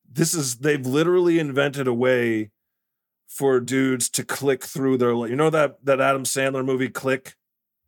[0.10, 2.52] this is they've literally invented a way
[3.28, 7.36] for dudes to click through their you know that that adam sandler movie click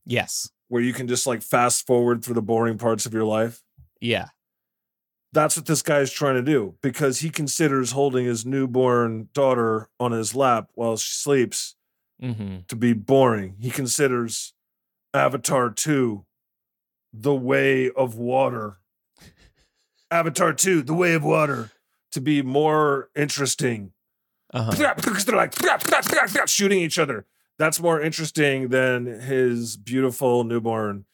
[0.05, 0.49] Yes.
[0.67, 3.61] where you can just like fast forward through the boring parts of your life
[4.01, 4.29] Yeah.
[5.37, 9.87] That's what this guy is trying to do because he considers holding his newborn daughter
[9.99, 11.75] on his lap while she sleeps
[12.19, 13.55] hmm to be boring.
[13.59, 14.53] He considers
[15.13, 16.25] avatar 2
[17.13, 18.79] the way of water.
[20.11, 21.69] Avatar 2 the way of water
[22.13, 23.91] to be more interesting.
[24.51, 24.93] Uh-huh.
[24.95, 25.53] Because they're like
[26.47, 27.27] shooting each other.
[27.59, 31.05] That's more interesting than his beautiful newborn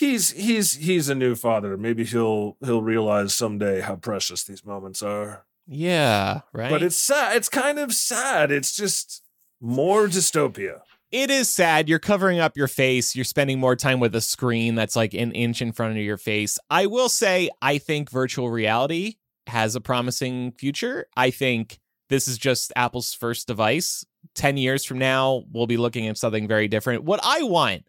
[0.00, 5.02] he's he's he's a new father maybe he'll he'll realize someday how precious these moments
[5.02, 6.40] are Yeah.
[6.52, 6.70] Right.
[6.70, 9.22] but it's sad it's kind of sad it's just
[9.60, 10.80] more dystopia
[11.12, 11.88] it is sad.
[11.88, 13.16] You're covering up your face.
[13.16, 16.16] You're spending more time with a screen that's like an inch in front of your
[16.16, 16.56] face.
[16.70, 19.16] I will say, I think virtual reality
[19.48, 21.08] has a promising future.
[21.16, 24.04] I think this is just Apple's first device.
[24.36, 27.02] 10 years from now, we'll be looking at something very different.
[27.02, 27.86] What I want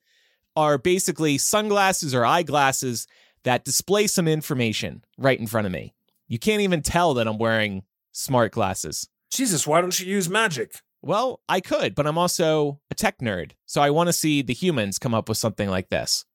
[0.56, 3.08] are basically sunglasses or eyeglasses
[3.44, 5.94] that display some information right in front of me.
[6.28, 9.08] You can't even tell that I'm wearing smart glasses.
[9.32, 13.52] jesus why don't you use magic Well, I could, but I'm also a tech nerd.
[13.66, 16.26] So I want to see the humans come up with something like this.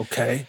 [0.00, 0.46] okay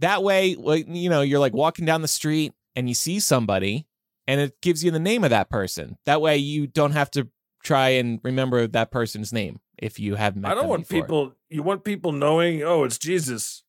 [0.00, 0.56] That way,
[0.88, 3.86] you know, you're like walking down the street and you see somebody
[4.26, 5.96] and it gives you the name of that person.
[6.04, 7.28] That way you don't have to
[7.62, 11.02] try and remember that person's name if you haven't met I don't want before.
[11.02, 11.32] people.
[11.50, 12.62] You want people knowing.
[12.62, 13.62] Oh, it's Jesus.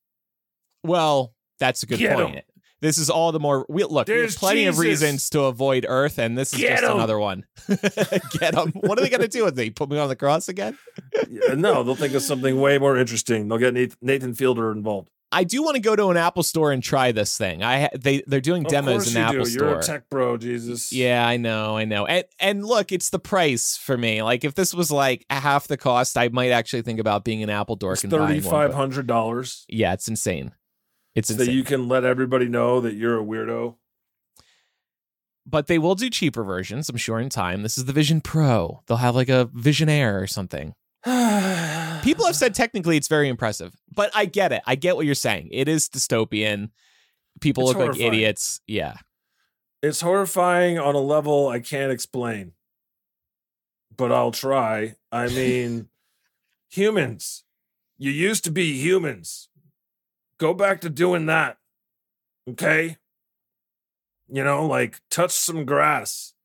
[0.84, 2.36] Well, that's a good Get point.
[2.38, 2.42] 'em.
[2.80, 4.06] This is all the more we, look.
[4.06, 6.98] There's There's plenty of reasons to avoid Earth, and this is Get just 'em.
[6.98, 7.44] another one.
[7.68, 8.72] Get them.
[8.76, 9.72] What are they going to do with me?
[9.72, 10.78] Put me on the cross again?
[11.28, 13.48] Yeah, no, they'll think of something way more interesting.
[13.48, 15.10] They'll get Nathan Fielder involved.
[15.32, 17.62] I do want to go to an Apple store and try this thing.
[17.62, 19.50] I they they're doing Of demos in you the Apple do.
[19.50, 19.68] store.
[19.70, 20.94] You're a tech bro, Jesus.
[20.94, 22.06] yeah, I know, I know.
[22.06, 24.24] And and look, it's the price for me.
[24.24, 27.50] Like if this was like half the cost, I might actually think about being an
[27.50, 29.66] Apple dork it's thirty five hundred dollars.
[29.68, 30.54] Yeah, it's insane.
[31.14, 31.54] It's So insane.
[31.56, 33.76] you can let everybody know that you're a weirdo.
[35.46, 37.64] but they will do cheaper versions, I'm sure, in time.
[37.64, 38.82] This is the Vision Pro.
[38.88, 40.74] They'll have like a Vision Air or something.
[42.08, 44.62] People have said technically it's very impressive, but I get it.
[44.66, 45.50] I get what you're saying.
[45.52, 46.70] It is dystopian.
[47.42, 48.62] people It's look like idiots.
[48.66, 48.96] Yeah.
[49.84, 52.54] It's horrifying on a level I can't explain.
[53.98, 54.96] But I'll try.
[55.12, 55.90] I mean,
[56.70, 57.44] humans.
[57.98, 59.50] You used to be humans.
[60.40, 61.58] Go back to doing that.
[62.50, 62.96] Okay?
[64.30, 66.36] You know, like touch some grass.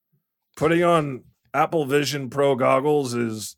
[0.56, 1.22] Putting on
[1.54, 3.54] Apple Vision Pro goggles is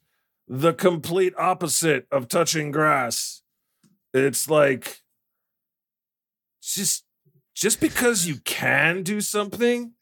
[0.49, 3.43] the complete opposite of touching grass.
[4.13, 5.03] It's like
[6.63, 7.05] just
[7.55, 9.93] just because you can do something,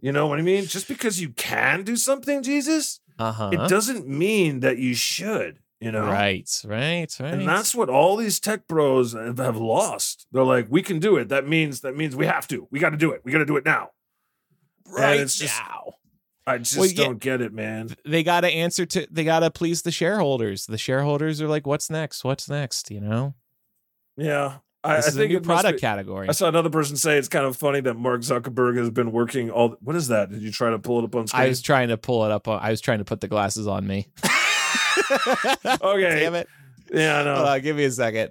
[0.00, 0.66] you know what I mean?
[0.66, 3.50] Just because you can do something, Jesus, Uh-huh.
[3.52, 6.02] it doesn't mean that you should, you know?
[6.06, 7.32] Right, right, right.
[7.34, 10.26] And that's what all these tech bros have, lost.
[10.32, 11.28] They're like, we can do it.
[11.28, 12.66] That means that means we have to.
[12.72, 13.20] We got to do it.
[13.24, 13.90] We got to do it now.
[14.88, 15.94] right it's just- now.
[16.46, 17.96] I just Well, don't get it, man.
[18.04, 20.66] They got to answer to they got to please the shareholders.
[20.66, 22.22] The shareholders are like what's next?
[22.24, 23.34] What's next, you know?
[24.16, 26.28] Yeah, I, I think a new product be- category.
[26.28, 29.50] I saw another person say it's kind of funny that Mark Zuckerberg has been working
[29.50, 29.76] all.
[29.80, 30.30] What is that?
[30.30, 31.42] Did you try to pull it up on screen?
[31.42, 32.46] I was trying to pull it up.
[32.46, 34.08] on- I was trying to put the glasses on me.
[35.82, 36.20] okay.
[36.20, 36.48] Damn it.
[36.92, 37.34] Yeah, I know.
[37.34, 38.30] Hold on, give me a second.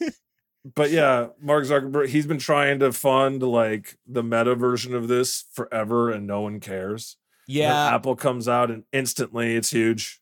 [0.74, 5.44] but yeah, Mark Zuckerberg, he's been trying to fund like the meta version of this
[5.52, 7.16] forever and no one cares.
[7.52, 10.20] Yeah, Apple comes out and instantly it's huge.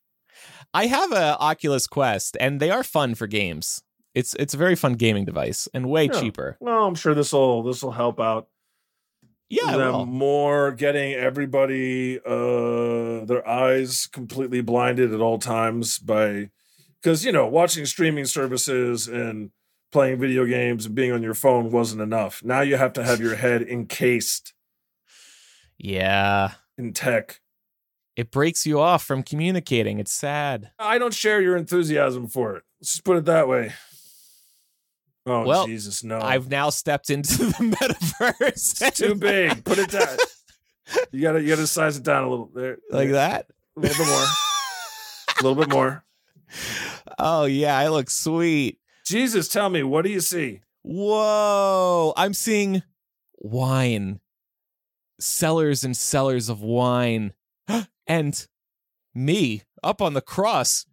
[0.73, 3.83] I have a Oculus Quest, and they are fun for games.
[4.14, 6.21] It's it's a very fun gaming device and way Yeah.
[6.21, 6.57] cheaper.
[6.61, 8.49] Well, I'm sure this will this will help out
[9.49, 16.51] Yeah, them more getting everybody uh their eyes completely blinded at all times by
[17.03, 19.51] because you know watching streaming services and
[19.93, 22.45] playing video games and being on your phone wasn't enough.
[22.45, 24.55] Now you have to have your head encased
[25.79, 26.53] yeah.
[26.83, 27.40] In tech.
[28.16, 29.99] It breaks you off from communicating.
[29.99, 30.71] It's sad.
[30.79, 32.64] I don't share your enthusiasm for it.
[32.81, 33.73] Let's just put it that way.
[35.27, 36.19] Oh Well, Jesus, no!
[36.19, 38.83] I've now stepped into the metaverse.
[38.83, 39.64] it's too big.
[39.64, 40.16] Put it down.
[41.12, 42.79] You gotta you gotta size it down a little there.
[42.90, 43.47] like that.
[43.77, 44.25] A little bit more.
[45.40, 46.05] a little bit more.
[47.19, 48.79] Oh yeah, I look sweet.
[49.07, 50.61] Jesus, tell me, what do you see?
[50.83, 52.12] Whoa!
[52.16, 52.83] I'm seeing
[53.38, 54.21] wine,
[55.21, 57.33] cellars and cellars of wine,
[58.07, 58.47] and
[59.15, 60.87] me up on the cross.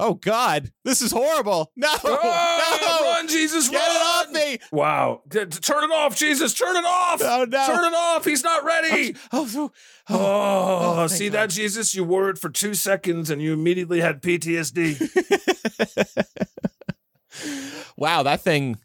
[0.00, 1.72] Oh God, this is horrible!
[1.74, 3.90] No, Oh, no, run, Jesus, get run!
[3.96, 4.58] it off me!
[4.70, 5.22] Wow.
[5.26, 7.20] D- turn it off, Jesus, turn it off!
[7.20, 7.66] Oh no!
[7.66, 9.16] Turn it off, he's not ready!
[9.32, 9.72] Oh, oh,
[10.08, 11.34] oh, Oh, oh, thank see God.
[11.34, 11.96] that, Jesus?
[11.96, 15.00] You wore it for two seconds and you immediately had PTSD.
[17.96, 18.78] wow, that thing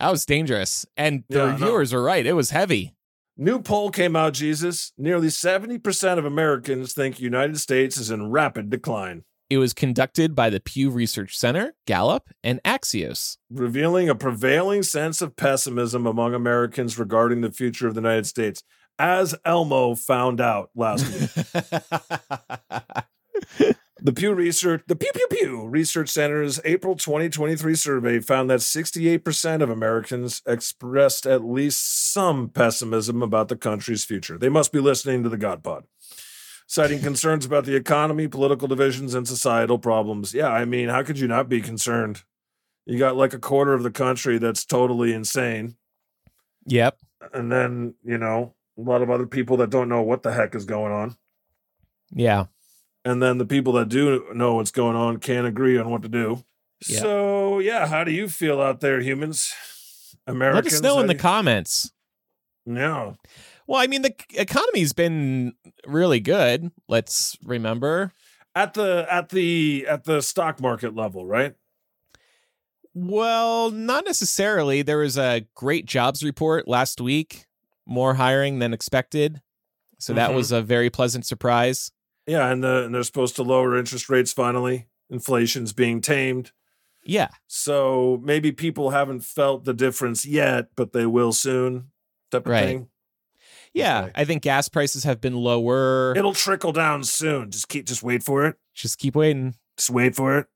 [0.00, 2.26] that was dangerous, and the Yeah, reviewers were right.
[2.26, 2.95] It was heavy.
[3.38, 4.92] New poll came out, Jesus.
[4.96, 10.48] Nearly 70% of Americans think United States is in rapid decline, It was conducted by
[10.48, 13.36] the Pew Research Center, Gallup, and Axios.
[13.50, 18.62] revealing a prevailing sense of pessimism among Americans regarding the future of the United States,
[18.98, 21.30] as Elmo found out last week.
[23.98, 29.62] The Pew Research, the Pew Pew Pew Research Center's April 2023 survey found that 68%
[29.62, 34.36] of Americans expressed at least some pessimism about the country's future.
[34.36, 35.84] They must be listening to the God Pod.
[36.66, 40.34] Citing concerns about the economy, political divisions, and societal problems.
[40.34, 42.22] Yeah, I mean, how could you not be concerned?
[42.84, 45.76] You got like a quarter of the country that's totally insane.
[46.66, 46.98] yep.
[47.32, 50.54] And then, you know, a lot of other people that don't know what the heck
[50.54, 51.16] is going on.
[52.12, 52.46] Yeah.
[53.06, 56.08] And then the people that do know what's going on can't agree on what to
[56.08, 56.44] do.
[56.86, 56.98] Yeah.
[57.00, 59.52] So yeah, how do you feel out there, humans?
[60.26, 61.92] Americans, let us know in the you- comments.
[62.66, 63.16] No.
[63.68, 65.54] Well, I mean, the economy's been
[65.86, 66.70] really good.
[66.88, 68.12] Let's remember.
[68.54, 71.54] at the at the at the stock market level, right?
[72.94, 74.82] Well, not necessarily.
[74.82, 77.46] There was a great jobs report last week,
[77.86, 79.42] more hiring than expected.
[79.98, 80.34] So that Mhm.
[80.34, 81.90] was a very pleasant surprise.
[82.26, 84.86] Yeah, and the and they're supposed to lower interest rates finally.
[85.10, 86.52] Inflation's being tamed.
[87.04, 87.28] Yeah.
[87.46, 91.92] So maybe people haven't felt the difference yet, but they will soon.
[92.32, 92.64] Type of Right.
[92.64, 92.88] thing.
[93.72, 94.04] Yeah.
[94.04, 94.12] Okay.
[94.16, 96.14] I think gas prices have been lower.
[96.16, 97.50] It'll trickle down soon.
[97.52, 98.56] Just keep just wait for it.
[98.74, 99.54] Just keep waiting.
[99.76, 100.46] Just wait for it.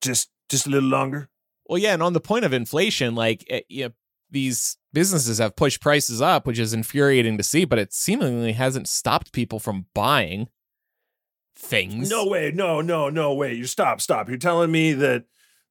[0.00, 1.28] Just just a little longer.
[1.66, 3.90] Well, yeah, and on the point of inflation, like eh, you know,
[4.30, 8.88] these businesses have pushed prices up, which is infuriating to see, but it seemingly hasn't
[8.88, 10.48] stopped people from buying
[11.56, 12.10] things.
[12.10, 13.52] No way, no, no, no way.
[13.52, 14.28] You stop, stop.
[14.28, 15.24] You're telling me that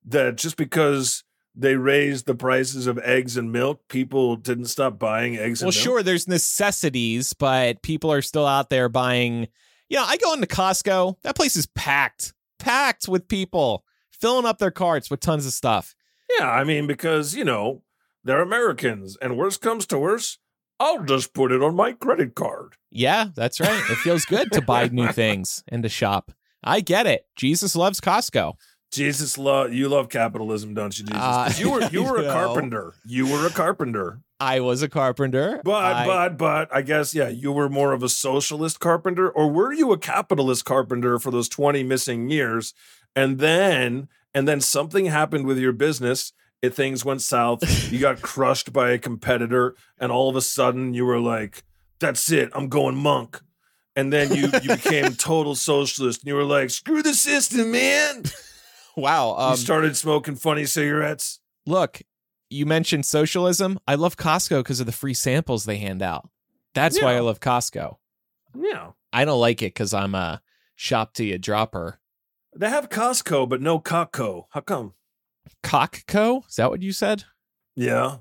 [0.05, 1.23] that just because
[1.55, 5.75] they raised the prices of eggs and milk, people didn't stop buying eggs Well, and
[5.75, 5.85] milk?
[5.85, 9.47] Well, sure, there's necessities, but people are still out there buying.
[9.89, 11.19] You know, I go into Costco.
[11.23, 15.95] That place is packed, packed with people filling up their carts with tons of stuff.
[16.37, 17.81] Yeah, I mean, because you know,
[18.23, 20.37] They're Americans, and worse comes to worse,
[20.79, 22.73] I'll just put it on my credit card.
[22.91, 23.83] Yeah, that's right.
[23.89, 26.31] It feels good to buy new things and to shop.
[26.63, 27.25] I get it.
[27.35, 28.53] Jesus loves Costco.
[28.91, 31.21] Jesus love you love capitalism, don't you, Jesus?
[31.21, 32.93] Uh, you were you were a carpenter.
[33.05, 34.21] You were a carpenter.
[34.39, 35.61] I was a carpenter.
[35.63, 39.49] But I- but but I guess yeah, you were more of a socialist carpenter, or
[39.51, 42.73] were you a capitalist carpenter for those 20 missing years?
[43.15, 46.33] And then and then something happened with your business.
[46.61, 47.91] It things went south.
[47.91, 51.63] You got crushed by a competitor, and all of a sudden you were like,
[51.99, 53.41] That's it, I'm going monk.
[53.95, 58.23] And then you you became total socialist and you were like, screw the system, man.
[58.95, 59.35] wow.
[59.37, 61.39] Um, you started smoking funny cigarettes.
[61.65, 62.01] look,
[62.49, 63.79] you mentioned socialism.
[63.87, 66.29] I love Costco because of the free samples they hand out.
[66.73, 67.97] That's why I love Costco.
[68.55, 68.91] Yeah.
[69.13, 70.41] I don't like it because I'm a
[70.75, 71.99] shop to you dropper.
[72.55, 74.45] They have Costco, but no Costco.
[74.49, 74.93] How come?
[75.63, 76.47] Cockco?
[76.47, 77.23] Is that what you said?
[77.75, 78.17] Yeah.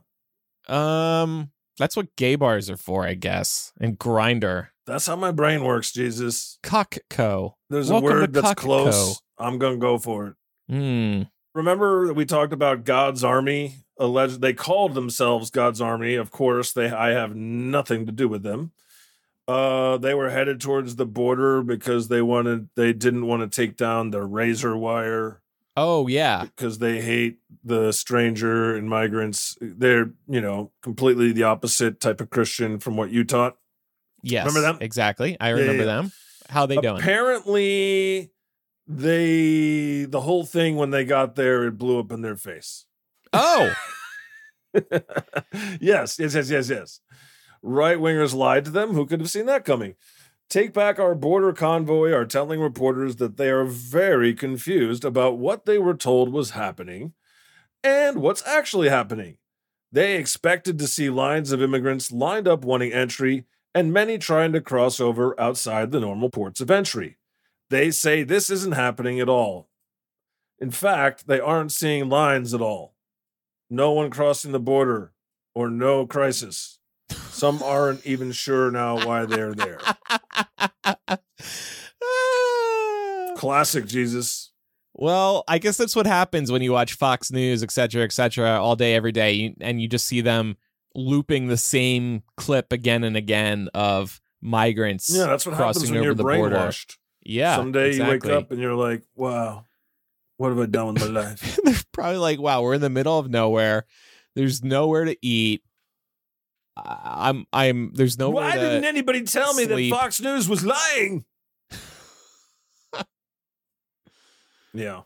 [0.68, 3.72] Um, that's what gay bars are for, I guess.
[3.80, 4.68] And Grindr.
[4.86, 6.58] That's how my brain works, Jesus.
[6.62, 7.54] Cockco.
[7.70, 8.56] There's Welcome a word that's Costco.
[8.56, 9.22] close.
[9.38, 10.34] I'm going to go for it.
[10.68, 11.22] Hmm.
[11.54, 13.84] Remember that we talked about God's Army?
[13.98, 16.14] Alleged they called themselves God's Army.
[16.14, 18.72] Of course, they I have nothing to do with them.
[19.48, 23.76] Uh, they were headed towards the border because they wanted they didn't want to take
[23.76, 25.40] down the razor wire
[25.80, 26.44] Oh yeah.
[26.44, 29.56] because they hate the stranger and migrants.
[29.60, 33.56] They're, you know, completely the opposite type of Christian from what you taught.
[34.22, 34.46] Yes.
[34.46, 34.78] Remember them?
[34.80, 35.36] Exactly.
[35.40, 35.86] I Yeah, remember yeah.
[35.86, 36.12] them.
[36.48, 36.98] How they doing?
[36.98, 38.32] Apparently,
[38.86, 42.86] they the whole thing when they got there, it blew up in their face.
[43.32, 43.72] oh,
[45.80, 47.00] yes, yes, yes, yes, yes.
[47.62, 48.92] Right wingers lied to them.
[48.94, 49.94] Who could have seen that coming?
[50.48, 55.66] Take Back Our Border Convoy are telling reporters that they are very confused about what
[55.66, 57.12] they were told was happening
[57.84, 59.37] and what's actually happening.
[59.92, 64.62] They expected to see lines of immigrants lined up wanting entry and many trying to
[64.62, 67.18] cross over outside the normal ports of entry.
[67.68, 69.68] They say this isn't happening at all.
[70.58, 72.94] In fact, they aren't seeing lines at all.
[73.68, 75.12] No one crossing the border
[75.54, 76.77] or no crisis.
[77.11, 79.79] Some aren't even sure now why they're there.
[83.37, 84.53] Classic Jesus.
[84.94, 88.61] Well, I guess that's what happens when you watch Fox News, et cetera, et cetera,
[88.61, 90.57] all day, every day, and you just see them
[90.97, 95.99] looping the same clip again and again of migrants Yeah, that's what happens crossing when
[95.99, 96.57] over you're the border.
[96.57, 96.97] brainwashed.
[97.23, 97.57] Yeah.
[97.57, 99.64] Someday you wake up and you're like, wow,
[100.38, 101.61] what have I done with my life?
[101.62, 103.85] They're probably like, wow, we're in the middle of nowhere.
[104.35, 105.62] There's nowhere to eat.
[106.84, 111.24] I'm, I'm, there's no Why didn't anybody tell me that Fox News was lying?
[114.72, 115.02] yeah.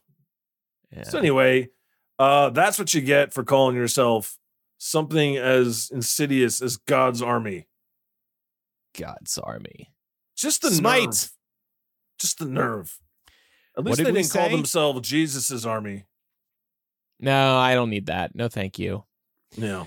[0.95, 1.05] Yeah.
[1.05, 1.71] So anyway,
[2.19, 4.39] uh, that's what you get for calling yourself
[4.79, 7.67] something as insidious as God's army.
[8.99, 9.93] God's army.
[10.37, 11.05] Just the Smite.
[11.05, 11.31] nerve.
[12.19, 12.99] Just the nerve.
[13.77, 16.05] At least did they didn't call themselves Jesus's army.
[17.19, 18.35] No, I don't need that.
[18.35, 19.05] No, thank you.
[19.57, 19.87] Yeah.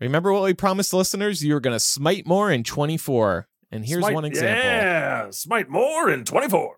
[0.00, 1.42] Remember what we promised listeners?
[1.42, 3.48] You were going to smite more in 24.
[3.72, 4.62] And here's Smite- one example.
[4.64, 6.76] Yeah, smite more in 24.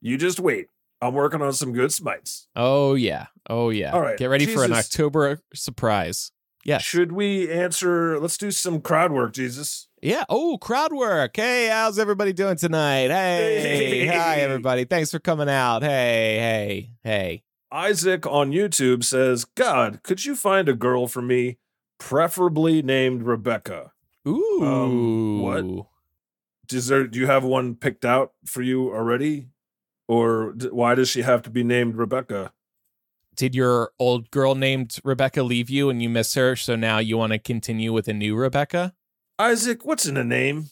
[0.00, 0.66] You just wait.
[1.00, 2.48] I'm working on some good smites.
[2.56, 3.26] Oh, yeah.
[3.48, 3.92] Oh, yeah.
[3.92, 6.32] All right, Get ready for an October surprise.
[6.64, 6.82] Yes.
[6.82, 8.18] Should we answer?
[8.18, 9.88] Let's do some crowd work, Jesus.
[10.02, 10.24] Yeah.
[10.28, 11.36] Oh, crowd work.
[11.36, 13.08] Hey, how's everybody doing tonight?
[13.10, 13.60] Hey.
[13.60, 14.06] Hey.
[14.06, 14.84] Hi, everybody.
[14.84, 15.82] Thanks for coming out.
[15.82, 17.42] Hey, hey, hey.
[17.70, 21.58] Isaac on YouTube says, God, could you find a girl for me,
[21.98, 23.92] preferably named Rebecca?
[24.26, 24.62] Ooh.
[24.62, 25.86] Um, what?
[26.66, 29.48] Does there, do you have one picked out for you already?
[30.06, 32.52] Or d- why does she have to be named Rebecca?
[33.36, 36.56] Did your old girl named Rebecca leave you and you miss her?
[36.56, 38.94] So now you want to continue with a new Rebecca?
[39.38, 40.70] Isaac, what's in a name?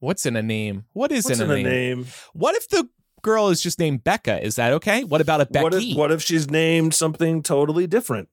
[0.00, 0.84] What's in a name?
[0.92, 1.64] What is in a name?
[1.64, 2.06] name?
[2.32, 2.88] What if the
[3.24, 4.44] girl is just named Becca?
[4.44, 5.02] Is that okay?
[5.02, 5.64] What about a Becky?
[5.64, 8.28] What if, what if she's named something totally different?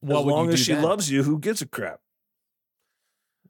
[0.00, 0.82] What as long as she then?
[0.82, 2.00] loves you, who gives a crap?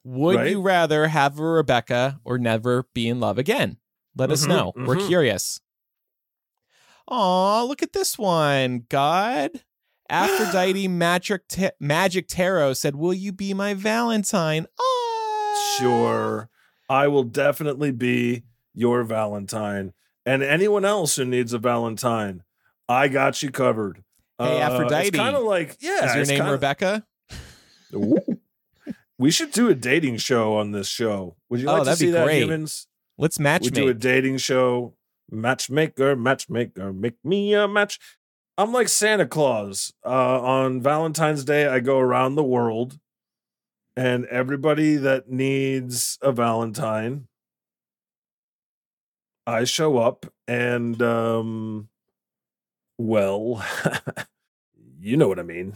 [0.04, 0.50] Would right?
[0.50, 3.78] you rather have a Rebecca or never be in love again?
[4.16, 4.72] Let us Mhm, know.
[4.76, 5.06] We're mhm.
[5.08, 5.60] curious.
[7.08, 8.84] Aw, look at this one.
[8.88, 9.50] God.
[10.10, 14.66] Aphrodite Magic, Ta- Magic Tarot said, Will you be my Valentine?
[14.78, 15.76] Aw.
[15.78, 16.50] Sure.
[16.90, 18.42] I will definitely be
[18.74, 19.92] your Valentine.
[20.24, 22.42] And anyone else who needs a Valentine,
[22.88, 24.02] I got you covered.
[24.38, 25.08] Hey, Aphrodite.
[25.08, 26.10] It's kind of like, yeah.
[26.10, 27.06] Is your name kinda- Rebecca?
[29.18, 31.36] We should do a dating show on this show.
[31.48, 32.88] Would you Oh, like to see that, humans?
[33.18, 33.62] Let's match.
[33.62, 34.94] We do a dating show.
[35.30, 37.98] Matchmaker, matchmaker, make me a match.
[38.58, 39.92] I'm like Santa Claus.
[40.04, 42.98] Uh, on Valentine's Day, I go around the world,
[43.96, 47.28] and everybody that needs a Valentine,
[49.46, 51.88] I show up, and um,
[52.98, 53.64] well,
[55.00, 55.74] you know what I mean.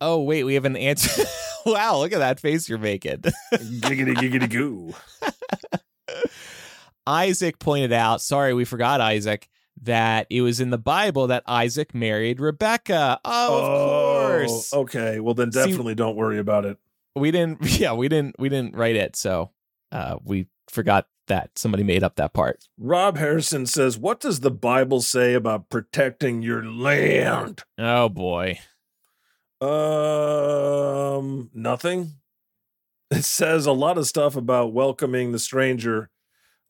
[0.00, 1.24] Oh wait, we have an answer.
[1.66, 3.22] wow, look at that face you're making.
[3.52, 4.94] giggity giggity goo.
[7.06, 9.48] Isaac pointed out, sorry, we forgot Isaac,
[9.82, 13.18] that it was in the Bible that Isaac married Rebecca.
[13.24, 14.72] Oh, of course.
[14.74, 16.78] Okay, well then See- definitely don't worry about it.
[17.16, 19.50] We didn't yeah, we didn't we didn't write it, so
[19.90, 22.64] uh we forgot that somebody made up that part.
[22.76, 28.58] Rob Harrison says, "What does the Bible say about protecting your land?" Oh boy.
[29.60, 32.12] Um, nothing.
[33.10, 36.10] It says a lot of stuff about welcoming the stranger,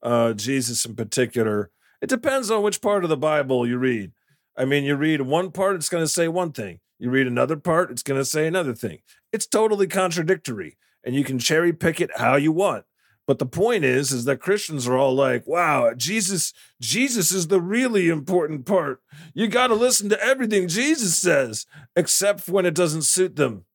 [0.02, 1.70] uh, Jesus in particular.
[2.00, 4.12] It depends on which part of the Bible you read.
[4.56, 6.80] I mean, you read one part, it's going to say one thing.
[6.98, 8.98] You read another part, it's going to say another thing.
[9.32, 12.84] It's totally contradictory, and you can cherry pick it how you want.
[13.28, 17.60] But the point is, is that Christians are all like, "Wow, Jesus, Jesus is the
[17.60, 19.02] really important part.
[19.34, 23.66] You got to listen to everything Jesus says, except when it doesn't suit them."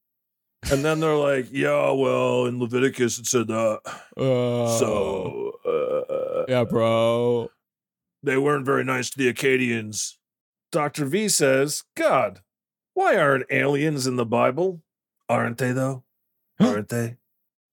[0.72, 3.82] And then they're like, "Yeah, well, in Leviticus it said that,
[4.18, 7.52] Uh, so uh, yeah, bro.
[8.24, 10.18] they weren't very nice to the Acadians."
[10.72, 11.06] Dr.
[11.06, 12.42] V says, "God,
[12.96, 14.82] why aren't aliens in the Bible?
[15.30, 16.06] Aren't they though?
[16.60, 17.18] Aren't they?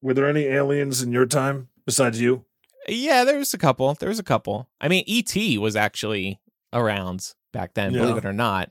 [0.03, 2.45] Were there any aliens in your time besides you?"
[2.89, 3.93] Yeah, there was a couple.
[3.95, 4.69] There was a couple.
[4.81, 5.59] I mean, E.T.
[5.59, 6.41] was actually
[6.73, 8.71] around back then, believe it or not.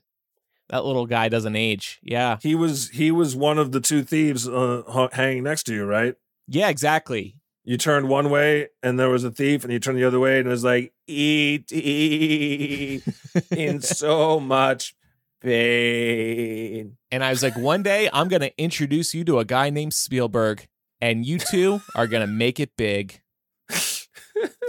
[0.69, 1.99] That little guy doesn't age.
[2.03, 2.37] Yeah.
[2.41, 6.15] He was he was one of the two thieves uh, hanging next to you, right?
[6.47, 7.35] Yeah, exactly.
[7.63, 10.39] You turned one way and there was a thief, and you turned the other way
[10.39, 13.01] and it was like E.T.
[13.51, 14.95] in so much
[15.41, 16.97] pain.
[17.11, 19.93] And I was like, one day I'm going to introduce you to a guy named
[19.93, 20.67] Spielberg,
[21.01, 23.21] and you two are going to make it big.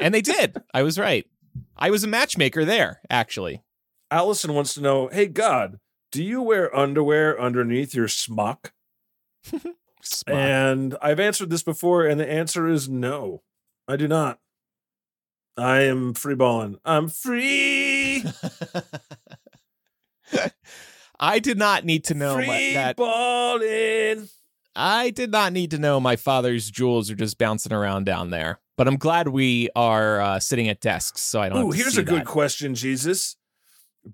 [0.01, 0.57] And they did.
[0.73, 1.27] I was right.
[1.77, 3.63] I was a matchmaker there, actually.
[4.11, 5.79] Allison wants to know, hey God,
[6.11, 8.73] do you wear underwear underneath your smock?
[10.03, 10.39] Smart.
[10.39, 13.43] And I've answered this before, and the answer is no.
[13.87, 14.39] I do not.
[15.57, 16.79] I am free balling.
[16.85, 18.25] I'm free.
[21.21, 22.97] I did not need to know free that.
[22.97, 24.29] balling.
[24.81, 28.61] I did not need to know my father's jewels are just bouncing around down there.
[28.77, 31.67] But I'm glad we are uh, sitting at desks, so I don't.
[31.67, 32.27] Ooh, here's a good that.
[32.27, 33.37] question, Jesus.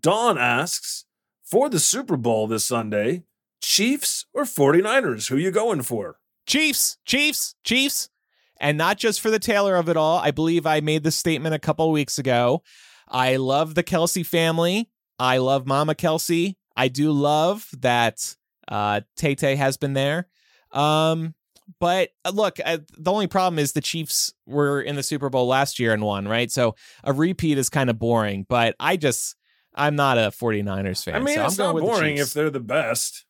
[0.00, 1.04] Dawn asks,
[1.46, 3.22] for the Super Bowl this Sunday,
[3.62, 5.28] Chiefs or 49ers?
[5.28, 6.18] Who you going for?
[6.46, 8.10] Chiefs, Chiefs, Chiefs.
[8.58, 10.18] And not just for the Taylor of it all.
[10.18, 12.62] I believe I made this statement a couple weeks ago.
[13.06, 14.88] I love the Kelce family.
[15.18, 16.56] I love Mama Kelce.
[16.76, 18.34] I do love that
[18.66, 20.28] uh, Tay Tay has been there.
[20.76, 21.34] Um,
[21.80, 25.46] but uh, look, uh, the only problem is the Chiefs were in the Super Bowl
[25.46, 26.50] last year and won, right?
[26.50, 28.46] So a repeat is kind of boring.
[28.48, 29.34] But I just,
[29.74, 31.16] I'm not a 49ers fan.
[31.16, 33.24] I mean, so it's I'm not with the boring if they're the best.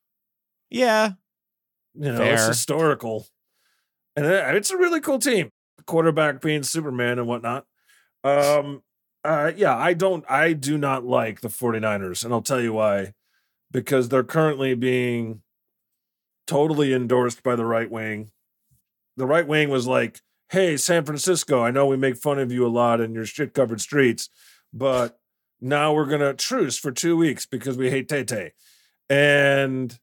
[0.70, 1.12] yeah,
[1.94, 3.26] You know, it's historical.
[4.16, 5.50] And it's a really cool team.
[5.86, 7.64] Quarterback being Superman and whatnot.
[8.24, 8.82] Um,
[9.24, 13.12] uh, yeah, I don't, I do not like the 49ers, and I'll tell you why.
[13.70, 15.42] Because they're currently being
[16.46, 18.30] totally endorsed by the right wing.
[19.16, 20.20] The right wing was like,
[20.50, 23.54] hey, San Francisco, I know we make fun of you a lot in your shit
[23.54, 24.28] covered streets,
[24.72, 25.18] but
[25.60, 28.52] now we're going to truce for two weeks because we hate Tay Tay.
[29.08, 29.98] And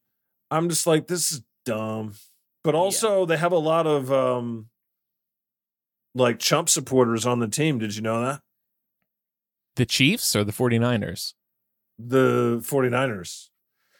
[0.49, 2.13] I'm just like, this is dumb.
[2.63, 4.67] But also, they have a lot of um,
[6.15, 7.77] like chump supporters on the team.
[7.77, 8.41] Did you know that?
[9.75, 11.33] the Chiefs or the 49ers.
[11.97, 13.49] The 49ers.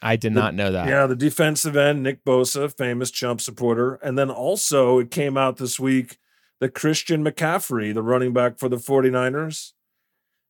[0.04, 0.88] I did The- not know that.
[0.88, 3.96] Yeah, the defensive end, Nick Bosa, famous chump supporter.
[3.96, 6.18] And then also, it came out this week
[6.60, 9.72] that Christian McCaffrey, the running back for the 49ers,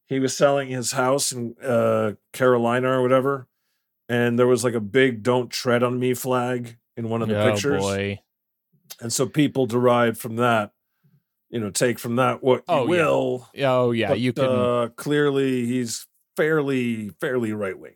[0.07, 3.47] he was selling his house in uh, Carolina or whatever.
[4.09, 7.41] And there was like a big don't tread on me flag in one of the
[7.41, 7.81] oh pictures.
[7.81, 8.19] boy.
[8.99, 10.71] And so people derived from that,
[11.49, 12.89] you know, take from that what you Oh, yeah.
[12.89, 13.49] will.
[13.59, 14.45] Oh yeah, But, you can.
[14.45, 17.95] Uh, clearly, he's fairly, fairly right wing.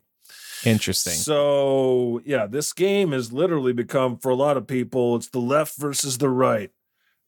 [0.65, 1.13] Interesting.
[1.13, 5.77] So, yeah, this game has literally become for a lot of people, it's the left
[5.77, 6.71] versus the right.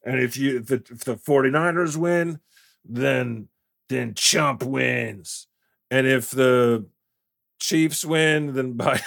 [0.04, 2.40] And if you if the, if the 49ers win,
[2.84, 3.48] then
[3.88, 5.46] then Chump wins.
[5.90, 6.86] And if the
[7.58, 9.00] Chiefs win, then by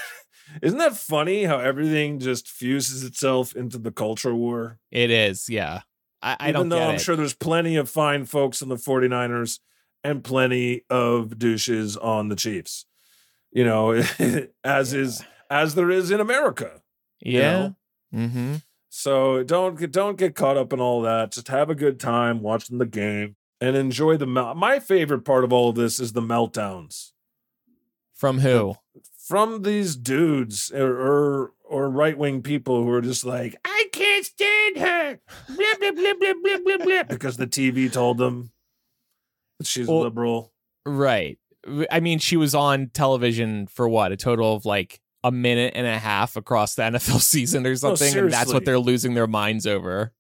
[0.62, 4.78] Isn't that funny how everything just fuses itself into the culture war?
[4.92, 5.50] it is.
[5.50, 5.82] Yeah.
[6.22, 7.02] I, I Even don't though get I'm it.
[7.02, 9.60] sure there's plenty of fine folks in the 49ers
[10.04, 12.86] and plenty of douches on the Chiefs.
[13.54, 13.92] You know,
[14.64, 16.82] as is as there is in America.
[17.22, 17.52] you Yeah.
[17.52, 17.76] know?
[18.14, 18.56] Mm-hmm.
[18.90, 21.32] So don't get don't get caught up in all that.
[21.32, 25.44] Just have a good time watching the game and enjoy the mel- My favorite part
[25.44, 27.12] of all of this is the meltdowns
[28.14, 28.76] From who?
[29.28, 34.26] from these dudes or or, or right wing people who are just like I can't
[34.26, 35.20] stand her.
[35.48, 37.04] Blah, blah, blah, blah, blah, blah, blah.
[37.10, 38.52] because the TV told them
[39.60, 40.52] that she's Well- liberal.
[40.86, 41.40] Right.
[41.92, 44.12] I mean, she was on television for what?
[44.12, 48.18] A total of like a minute and a half across the NFL season or something.
[48.18, 50.14] and that's what they're losing their minds over.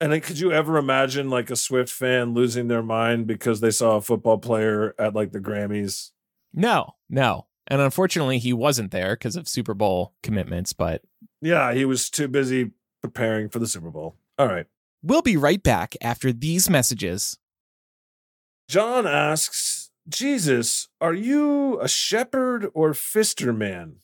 [0.00, 3.70] And then could you ever imagine like a Swift fan losing their mind because they
[3.70, 6.10] saw a football player at like the Grammys?
[6.52, 7.46] No, no.
[7.68, 11.02] And unfortunately, he wasn't there because of Super Bowl commitments, but
[11.40, 14.16] Yeah, he was too busy preparing for the Super Bowl.
[14.38, 14.66] All right.
[15.02, 17.38] we'll be right back after these messages.
[18.68, 19.75] John asks,
[20.08, 23.96] Jesus, are you a shepherd or fister man?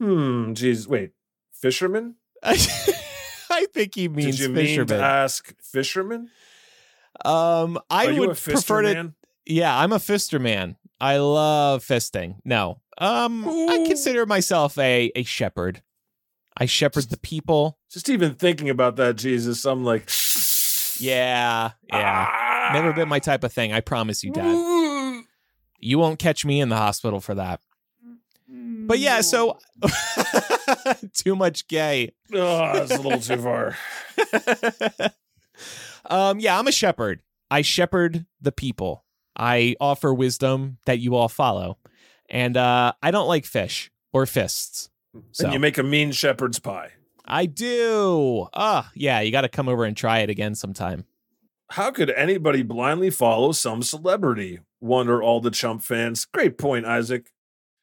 [0.00, 1.10] Hmm, Jesus, wait,
[1.52, 2.16] fisherman?
[2.42, 4.88] I think he means Did you mean fisherman.
[4.88, 6.30] to ask fisherman?
[7.24, 8.94] um, I are you would prefer to.
[8.94, 9.14] man?
[9.44, 10.76] Yeah, I'm a fister man.
[11.00, 12.36] I love fisting.
[12.44, 15.82] No, um, I consider myself a a shepherd.
[16.56, 17.78] I shepherd the people.
[17.90, 20.10] Just even thinking about that, Jesus, I'm like,
[20.98, 22.26] Yeah, yeah.
[22.28, 22.70] Ah.
[22.72, 23.72] Never been my type of thing.
[23.72, 24.54] I promise you, Dad.
[25.82, 25.88] Ooh.
[25.88, 27.60] You won't catch me in the hospital for that.
[28.52, 29.58] But yeah, so
[31.14, 32.12] too much gay.
[32.34, 33.76] Oh, that's a little too far.
[36.10, 37.22] um, yeah, I'm a shepherd.
[37.50, 39.04] I shepherd the people.
[39.36, 41.78] I offer wisdom that you all follow.
[42.28, 44.90] And uh, I don't like fish or fists.
[45.32, 46.90] So And you make a mean shepherd's pie.
[47.24, 48.48] I do.
[48.54, 51.04] Ah, yeah, you got to come over and try it again sometime.
[51.70, 54.60] How could anybody blindly follow some celebrity?
[54.80, 56.24] Wonder all the chump fans.
[56.26, 57.30] Great point, Isaac.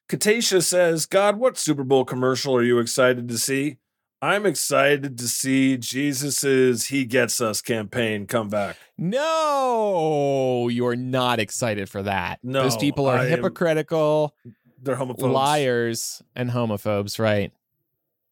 [0.10, 3.78] Katasha says, God, what Super Bowl commercial are you excited to see?
[4.22, 8.78] I'm excited to see Jesus's He Gets Us campaign come back.
[8.98, 12.40] No, you're not excited for that.
[12.44, 14.34] No, Those people are I am- hypocritical,
[14.82, 15.32] They're homophobes.
[15.32, 17.52] liars, and homophobes, right?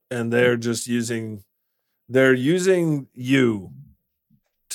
[0.09, 1.43] And they're just using
[2.07, 3.71] they're using you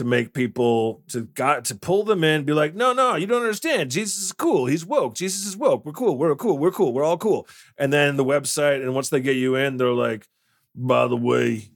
[0.01, 3.43] to make people to got to pull them in, be like, no, no, you don't
[3.43, 3.91] understand.
[3.91, 4.65] Jesus is cool.
[4.65, 5.15] He's woke.
[5.15, 5.85] Jesus is woke.
[5.85, 6.17] We're cool.
[6.17, 6.57] We're cool.
[6.57, 6.95] We're cool.
[6.95, 7.47] We're all cool.
[7.77, 10.27] And then the website, and once they get you in, they're like,
[10.75, 11.69] by the way,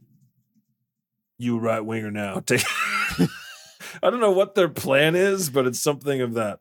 [1.36, 2.40] you right winger now.
[2.40, 2.62] Take
[4.02, 6.60] I don't know what their plan is, but it's something of that.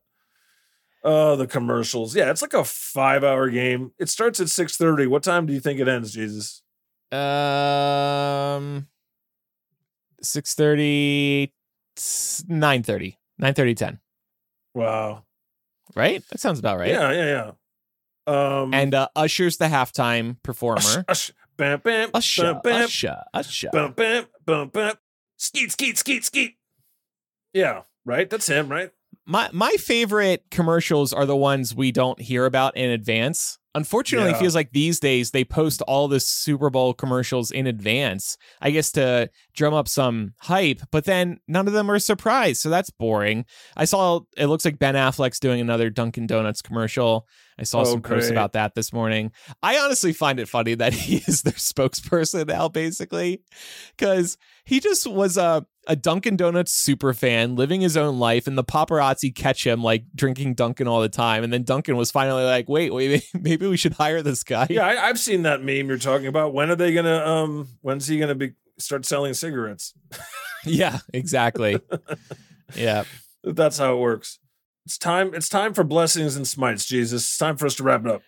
[1.02, 2.14] Oh, the commercials.
[2.14, 3.94] Yeah, it's like a five hour game.
[3.98, 5.08] It starts at 6:30.
[5.08, 6.62] What time do you think it ends, Jesus?
[7.10, 8.88] Um,
[10.24, 11.52] 6.30,
[11.98, 14.00] 9.30, 9.30, 10,
[14.74, 15.24] Wow.
[15.96, 16.24] right?
[16.30, 16.90] That sounds about right.
[16.90, 17.52] Yeah, yeah, yeah.
[18.26, 20.80] Um And uh, Usher's the halftime performer.
[20.80, 23.70] ush, ush, bam, bam, Usher, bam, bam, Usher, Usher.
[23.74, 24.96] bam, bam, bam, bam.
[25.38, 26.56] Skeet, skeet, skeet, skeet.
[27.54, 28.30] Yeah, right.
[28.30, 28.92] That's him, right?
[29.26, 33.58] My my favorite commercials are the ones we don't hear about in advance.
[33.76, 38.38] Unfortunately, it feels like these days they post all the Super Bowl commercials in advance.
[38.62, 42.60] I guess to drum up some hype, but then none of them are a surprise,
[42.60, 43.46] so that's boring.
[43.76, 47.26] I saw it looks like Ben Affleck's doing another Dunkin' Donuts commercial.
[47.58, 49.32] I saw Oh, some posts about that this morning.
[49.64, 53.42] I honestly find it funny that he is their spokesperson now, basically,
[53.98, 58.58] because he just was a a Dunkin' Donuts super fan, living his own life, and
[58.58, 61.44] the paparazzi catch him like drinking Dunkin' all the time.
[61.44, 64.86] And then Dunkin' was finally like, "Wait, wait, maybe we should hire this guy." Yeah,
[64.86, 66.54] I, I've seen that meme you're talking about.
[66.54, 69.94] When are they gonna um when's he gonna be start selling cigarettes?
[70.66, 71.80] yeah, exactly.
[72.76, 73.04] yeah,
[73.44, 74.40] That's how it works.
[74.86, 77.22] It's time, it's time for blessings and smites, Jesus.
[77.24, 78.22] It's time for us to wrap it up.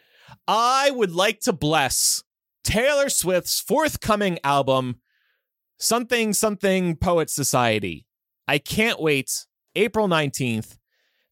[0.48, 2.24] I would like to bless
[2.64, 5.02] Taylor Swift's forthcoming album,
[5.80, 8.06] Something Something Poet Society.
[8.48, 9.46] I can't wait.
[9.76, 10.78] April nineteenth,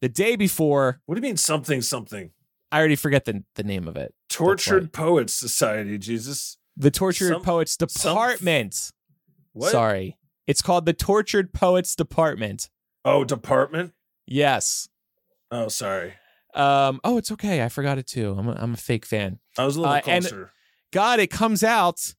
[0.02, 1.00] the day before.
[1.06, 2.32] What do you mean something something?
[2.72, 4.14] I already forget the the name of it.
[4.30, 6.58] Tortured Poets Society, Jesus.
[6.76, 8.92] The Tortured Some- Poets some- Department.
[9.54, 9.72] What?
[9.72, 10.18] Sorry.
[10.48, 12.70] It's called the Tortured Poets Department.
[13.06, 13.94] Oh, department?
[14.26, 14.90] Yes.
[15.52, 16.16] Oh, sorry.
[16.56, 17.64] Um, oh, it's okay.
[17.64, 18.36] I forgot it too.
[18.38, 19.40] I'm a, I'm a fake fan.
[19.58, 20.52] I was a little Uh, closer.
[20.92, 22.14] God, it comes out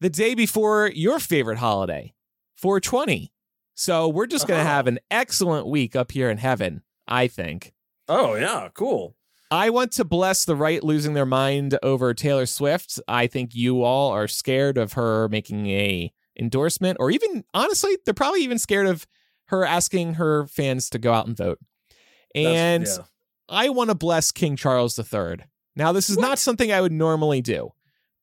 [0.00, 2.14] the day before your favorite holiday,
[2.56, 3.32] 420.
[3.74, 4.66] So we're just going to Oh.
[4.66, 4.74] Uh-huh.
[4.76, 7.72] have an excellent week up here in heaven, I think.
[8.08, 9.16] oh, yeah, cool.
[9.50, 12.98] I want to bless the right losing their mind over Taylor Swift.
[13.06, 18.12] I think you all are scared of her making a endorsement or even honestly, they're
[18.14, 19.06] probably even scared of
[19.46, 21.58] her asking her fans to go out and vote.
[22.34, 23.04] And yeah.
[23.48, 25.36] I want to bless King Charles III
[25.76, 27.70] Now, this is not something I would normally do,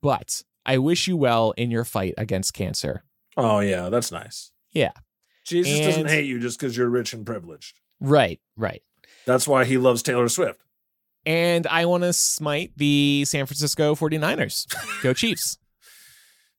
[0.01, 3.03] but I wish you well in your fight against cancer.
[3.35, 4.51] Oh yeah, that's nice.
[4.71, 4.91] Yeah.
[5.45, 7.79] Jesus doesn't hate you just because you're rich and privileged.
[7.99, 8.81] Right, right.
[9.25, 10.61] That's why he loves Taylor Swift.
[11.25, 14.67] And I want to smite the San Francisco 49ers.
[15.01, 15.57] Go Chiefs.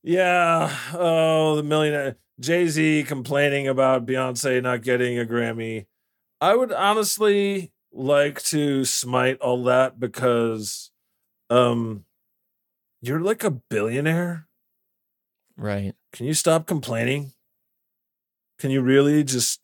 [0.03, 0.75] Yeah.
[0.93, 5.87] Oh, the millionaire Jay Z complaining about Beyonce not getting a Grammy.
[6.41, 10.91] I would honestly like to smite all that because,
[11.49, 12.05] um,
[13.07, 14.47] you're like a billionaire.
[15.57, 15.95] Right.
[16.13, 17.33] Can you stop complaining?
[18.59, 19.61] Can you really just?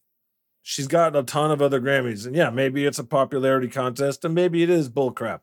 [0.63, 4.35] She's got a ton of other Grammys, and yeah, maybe it's a popularity contest, and
[4.35, 5.41] maybe it is bullcrap,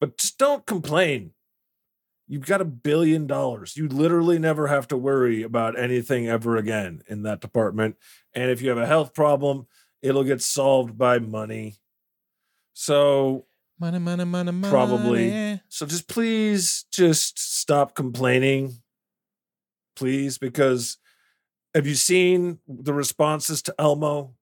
[0.00, 1.30] but just don't complain.
[2.26, 3.76] You've got a billion dollars.
[3.76, 7.96] You literally never have to worry about anything ever again in that department.
[8.34, 9.66] And if you have a health problem,
[10.02, 11.76] it'll get solved by money.
[12.74, 13.46] So
[13.80, 14.70] Money, money, money, money.
[14.70, 15.60] Probably.
[15.68, 18.82] so just please just stop complaining.
[19.94, 20.98] Please, because
[21.74, 24.34] have you seen the responses to Elmo?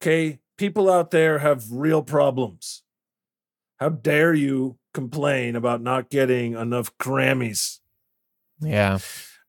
[0.00, 2.82] Okay, people out there have real problems.
[3.78, 7.80] How dare you complain about not getting enough Grammys?
[8.60, 8.98] Yeah.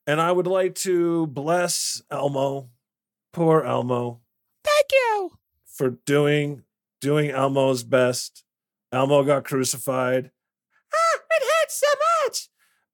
[0.08, 2.70] And I would like to bless Elmo,
[3.32, 4.22] poor Elmo,
[4.64, 5.32] Thank you.
[5.66, 6.64] for doing
[7.02, 8.44] doing Elmo's best.
[8.94, 10.32] Elmo got crucified.
[10.94, 11.88] Ah, it hurts so
[12.26, 12.50] much.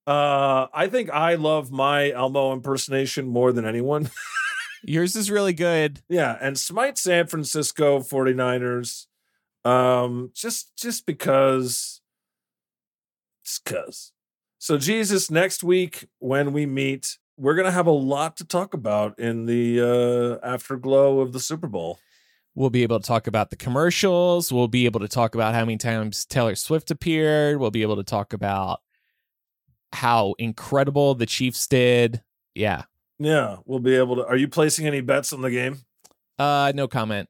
[0.07, 4.09] Uh, I think I love my Elmo impersonation more than anyone.
[4.83, 5.99] Yours is really good.
[6.07, 9.07] yeah, and smite San Francisco 49ers.
[9.65, 12.01] Um, just just because
[13.45, 14.13] just cuz.
[14.57, 19.19] So Jesus, next week when we meet, we're gonna have a lot to talk about
[19.19, 19.81] in the
[20.41, 21.99] uh afterglow of the Super Bowl.
[22.55, 24.51] We'll be able to talk about the commercials.
[24.51, 27.59] We'll be able to talk about how many times Taylor Swift appeared.
[27.59, 28.79] We'll be able to talk about
[29.93, 32.21] how incredible the Chiefs did.
[32.55, 32.83] Yeah.
[33.17, 34.25] Yeah, we'll be able to.
[34.25, 35.77] Are you placing any bets on the game?
[36.37, 37.29] Uh, no comment.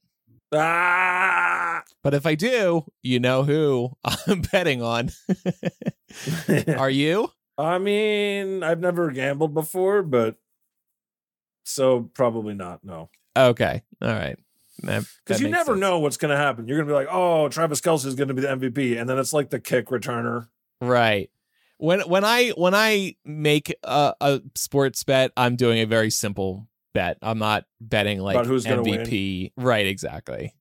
[0.53, 1.84] Ah!
[2.03, 3.91] But if I do, you know who
[4.28, 5.09] I'm betting on.
[6.78, 7.32] Are you?
[7.57, 10.36] I mean, I've never gambled before, but
[11.65, 12.84] so probably not.
[12.84, 13.84] No, Okay.
[14.01, 14.38] All right.
[14.82, 15.80] Because you never sense.
[15.80, 16.68] know what's going to happen.
[16.68, 19.10] You're going to be like, "Oh, Travis Kelce is going to be the MVP," and
[19.10, 20.48] then it's like the kick returner.
[20.82, 21.30] Right.
[21.78, 26.68] When when I when I make a, a sports bet, I'm doing a very simple
[26.94, 27.18] bet.
[27.22, 29.02] I'm not betting like About who's gonna win.
[29.02, 29.54] MVP.
[29.58, 30.54] Right, exactly.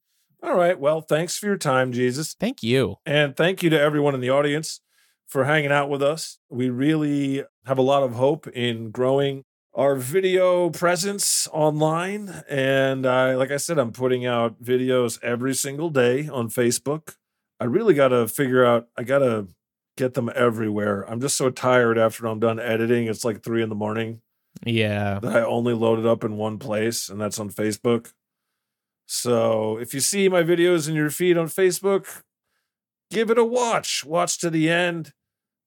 [0.43, 0.79] All right.
[0.79, 2.97] Well, thanks for your time, Jesus, Thank you.
[3.05, 4.81] and thank you to everyone in the audience
[5.27, 6.39] for hanging out with us.
[6.49, 9.45] We really have a lot of hope in growing
[9.75, 15.91] our video presence online and I like I said I'm putting out videos every single
[15.91, 17.17] day on Facebook.
[17.61, 19.49] I really got to figure out I got to
[19.97, 21.03] get them everywhere.
[21.11, 23.07] I'm just so tired after I'm done editing.
[23.07, 24.21] It's like 3 in the morning
[24.65, 25.19] Yeah.
[25.21, 28.13] that I only load it up in one place and that's on Facebook.
[29.11, 32.23] So, if you see my videos in your feed on Facebook,
[33.11, 34.05] give it a watch.
[34.05, 35.15] Watch to the end.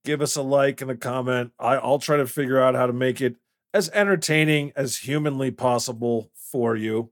[0.06, 1.52] Give us a like and a comment.
[1.60, 3.38] I, I'll try to figure out how to make it
[3.74, 7.12] as entertaining as humanly possible for you.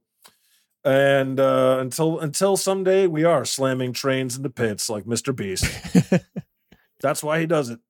[0.84, 5.34] And uh, until until someday we are slamming trains into pits like Mr.
[5.36, 5.66] Beast.
[7.00, 7.80] That's why he does it.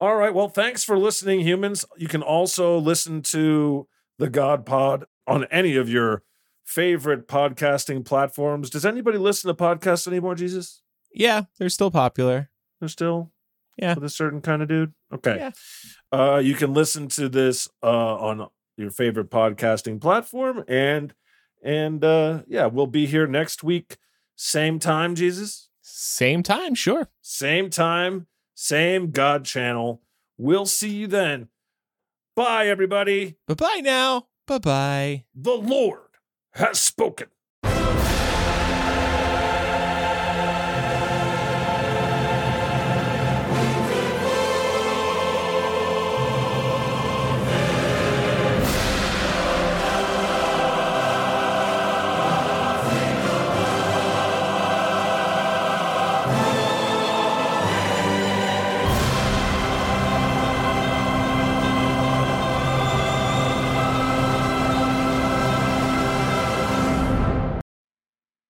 [0.00, 0.34] All right.
[0.34, 1.84] Well, thanks for listening, humans.
[1.96, 3.88] You can also listen to
[4.18, 6.22] the God Pod on any of your
[6.64, 8.68] favorite podcasting platforms.
[8.68, 10.82] Does anybody listen to podcasts anymore, Jesus?
[11.14, 12.50] yeah, they're still popular.
[12.80, 13.31] They're still
[13.76, 13.94] Yeah.
[13.94, 14.92] with a certain kind of dude.
[15.12, 15.36] Okay.
[15.36, 15.50] Yeah.
[16.12, 21.14] Uh, you can listen to this uh, on your favorite podcasting platform, and
[21.62, 23.96] and uh, yeah, we'll be here next week,
[24.36, 27.08] same time, Jesus, Same time, sure.
[27.22, 30.02] same time, same God channel.
[30.36, 31.48] We'll see you then.
[32.34, 33.36] Bye, everybody.
[33.46, 34.26] Bye bye now.
[34.46, 35.24] Bye bye.
[35.34, 36.00] The Lord
[36.54, 37.28] has spoken.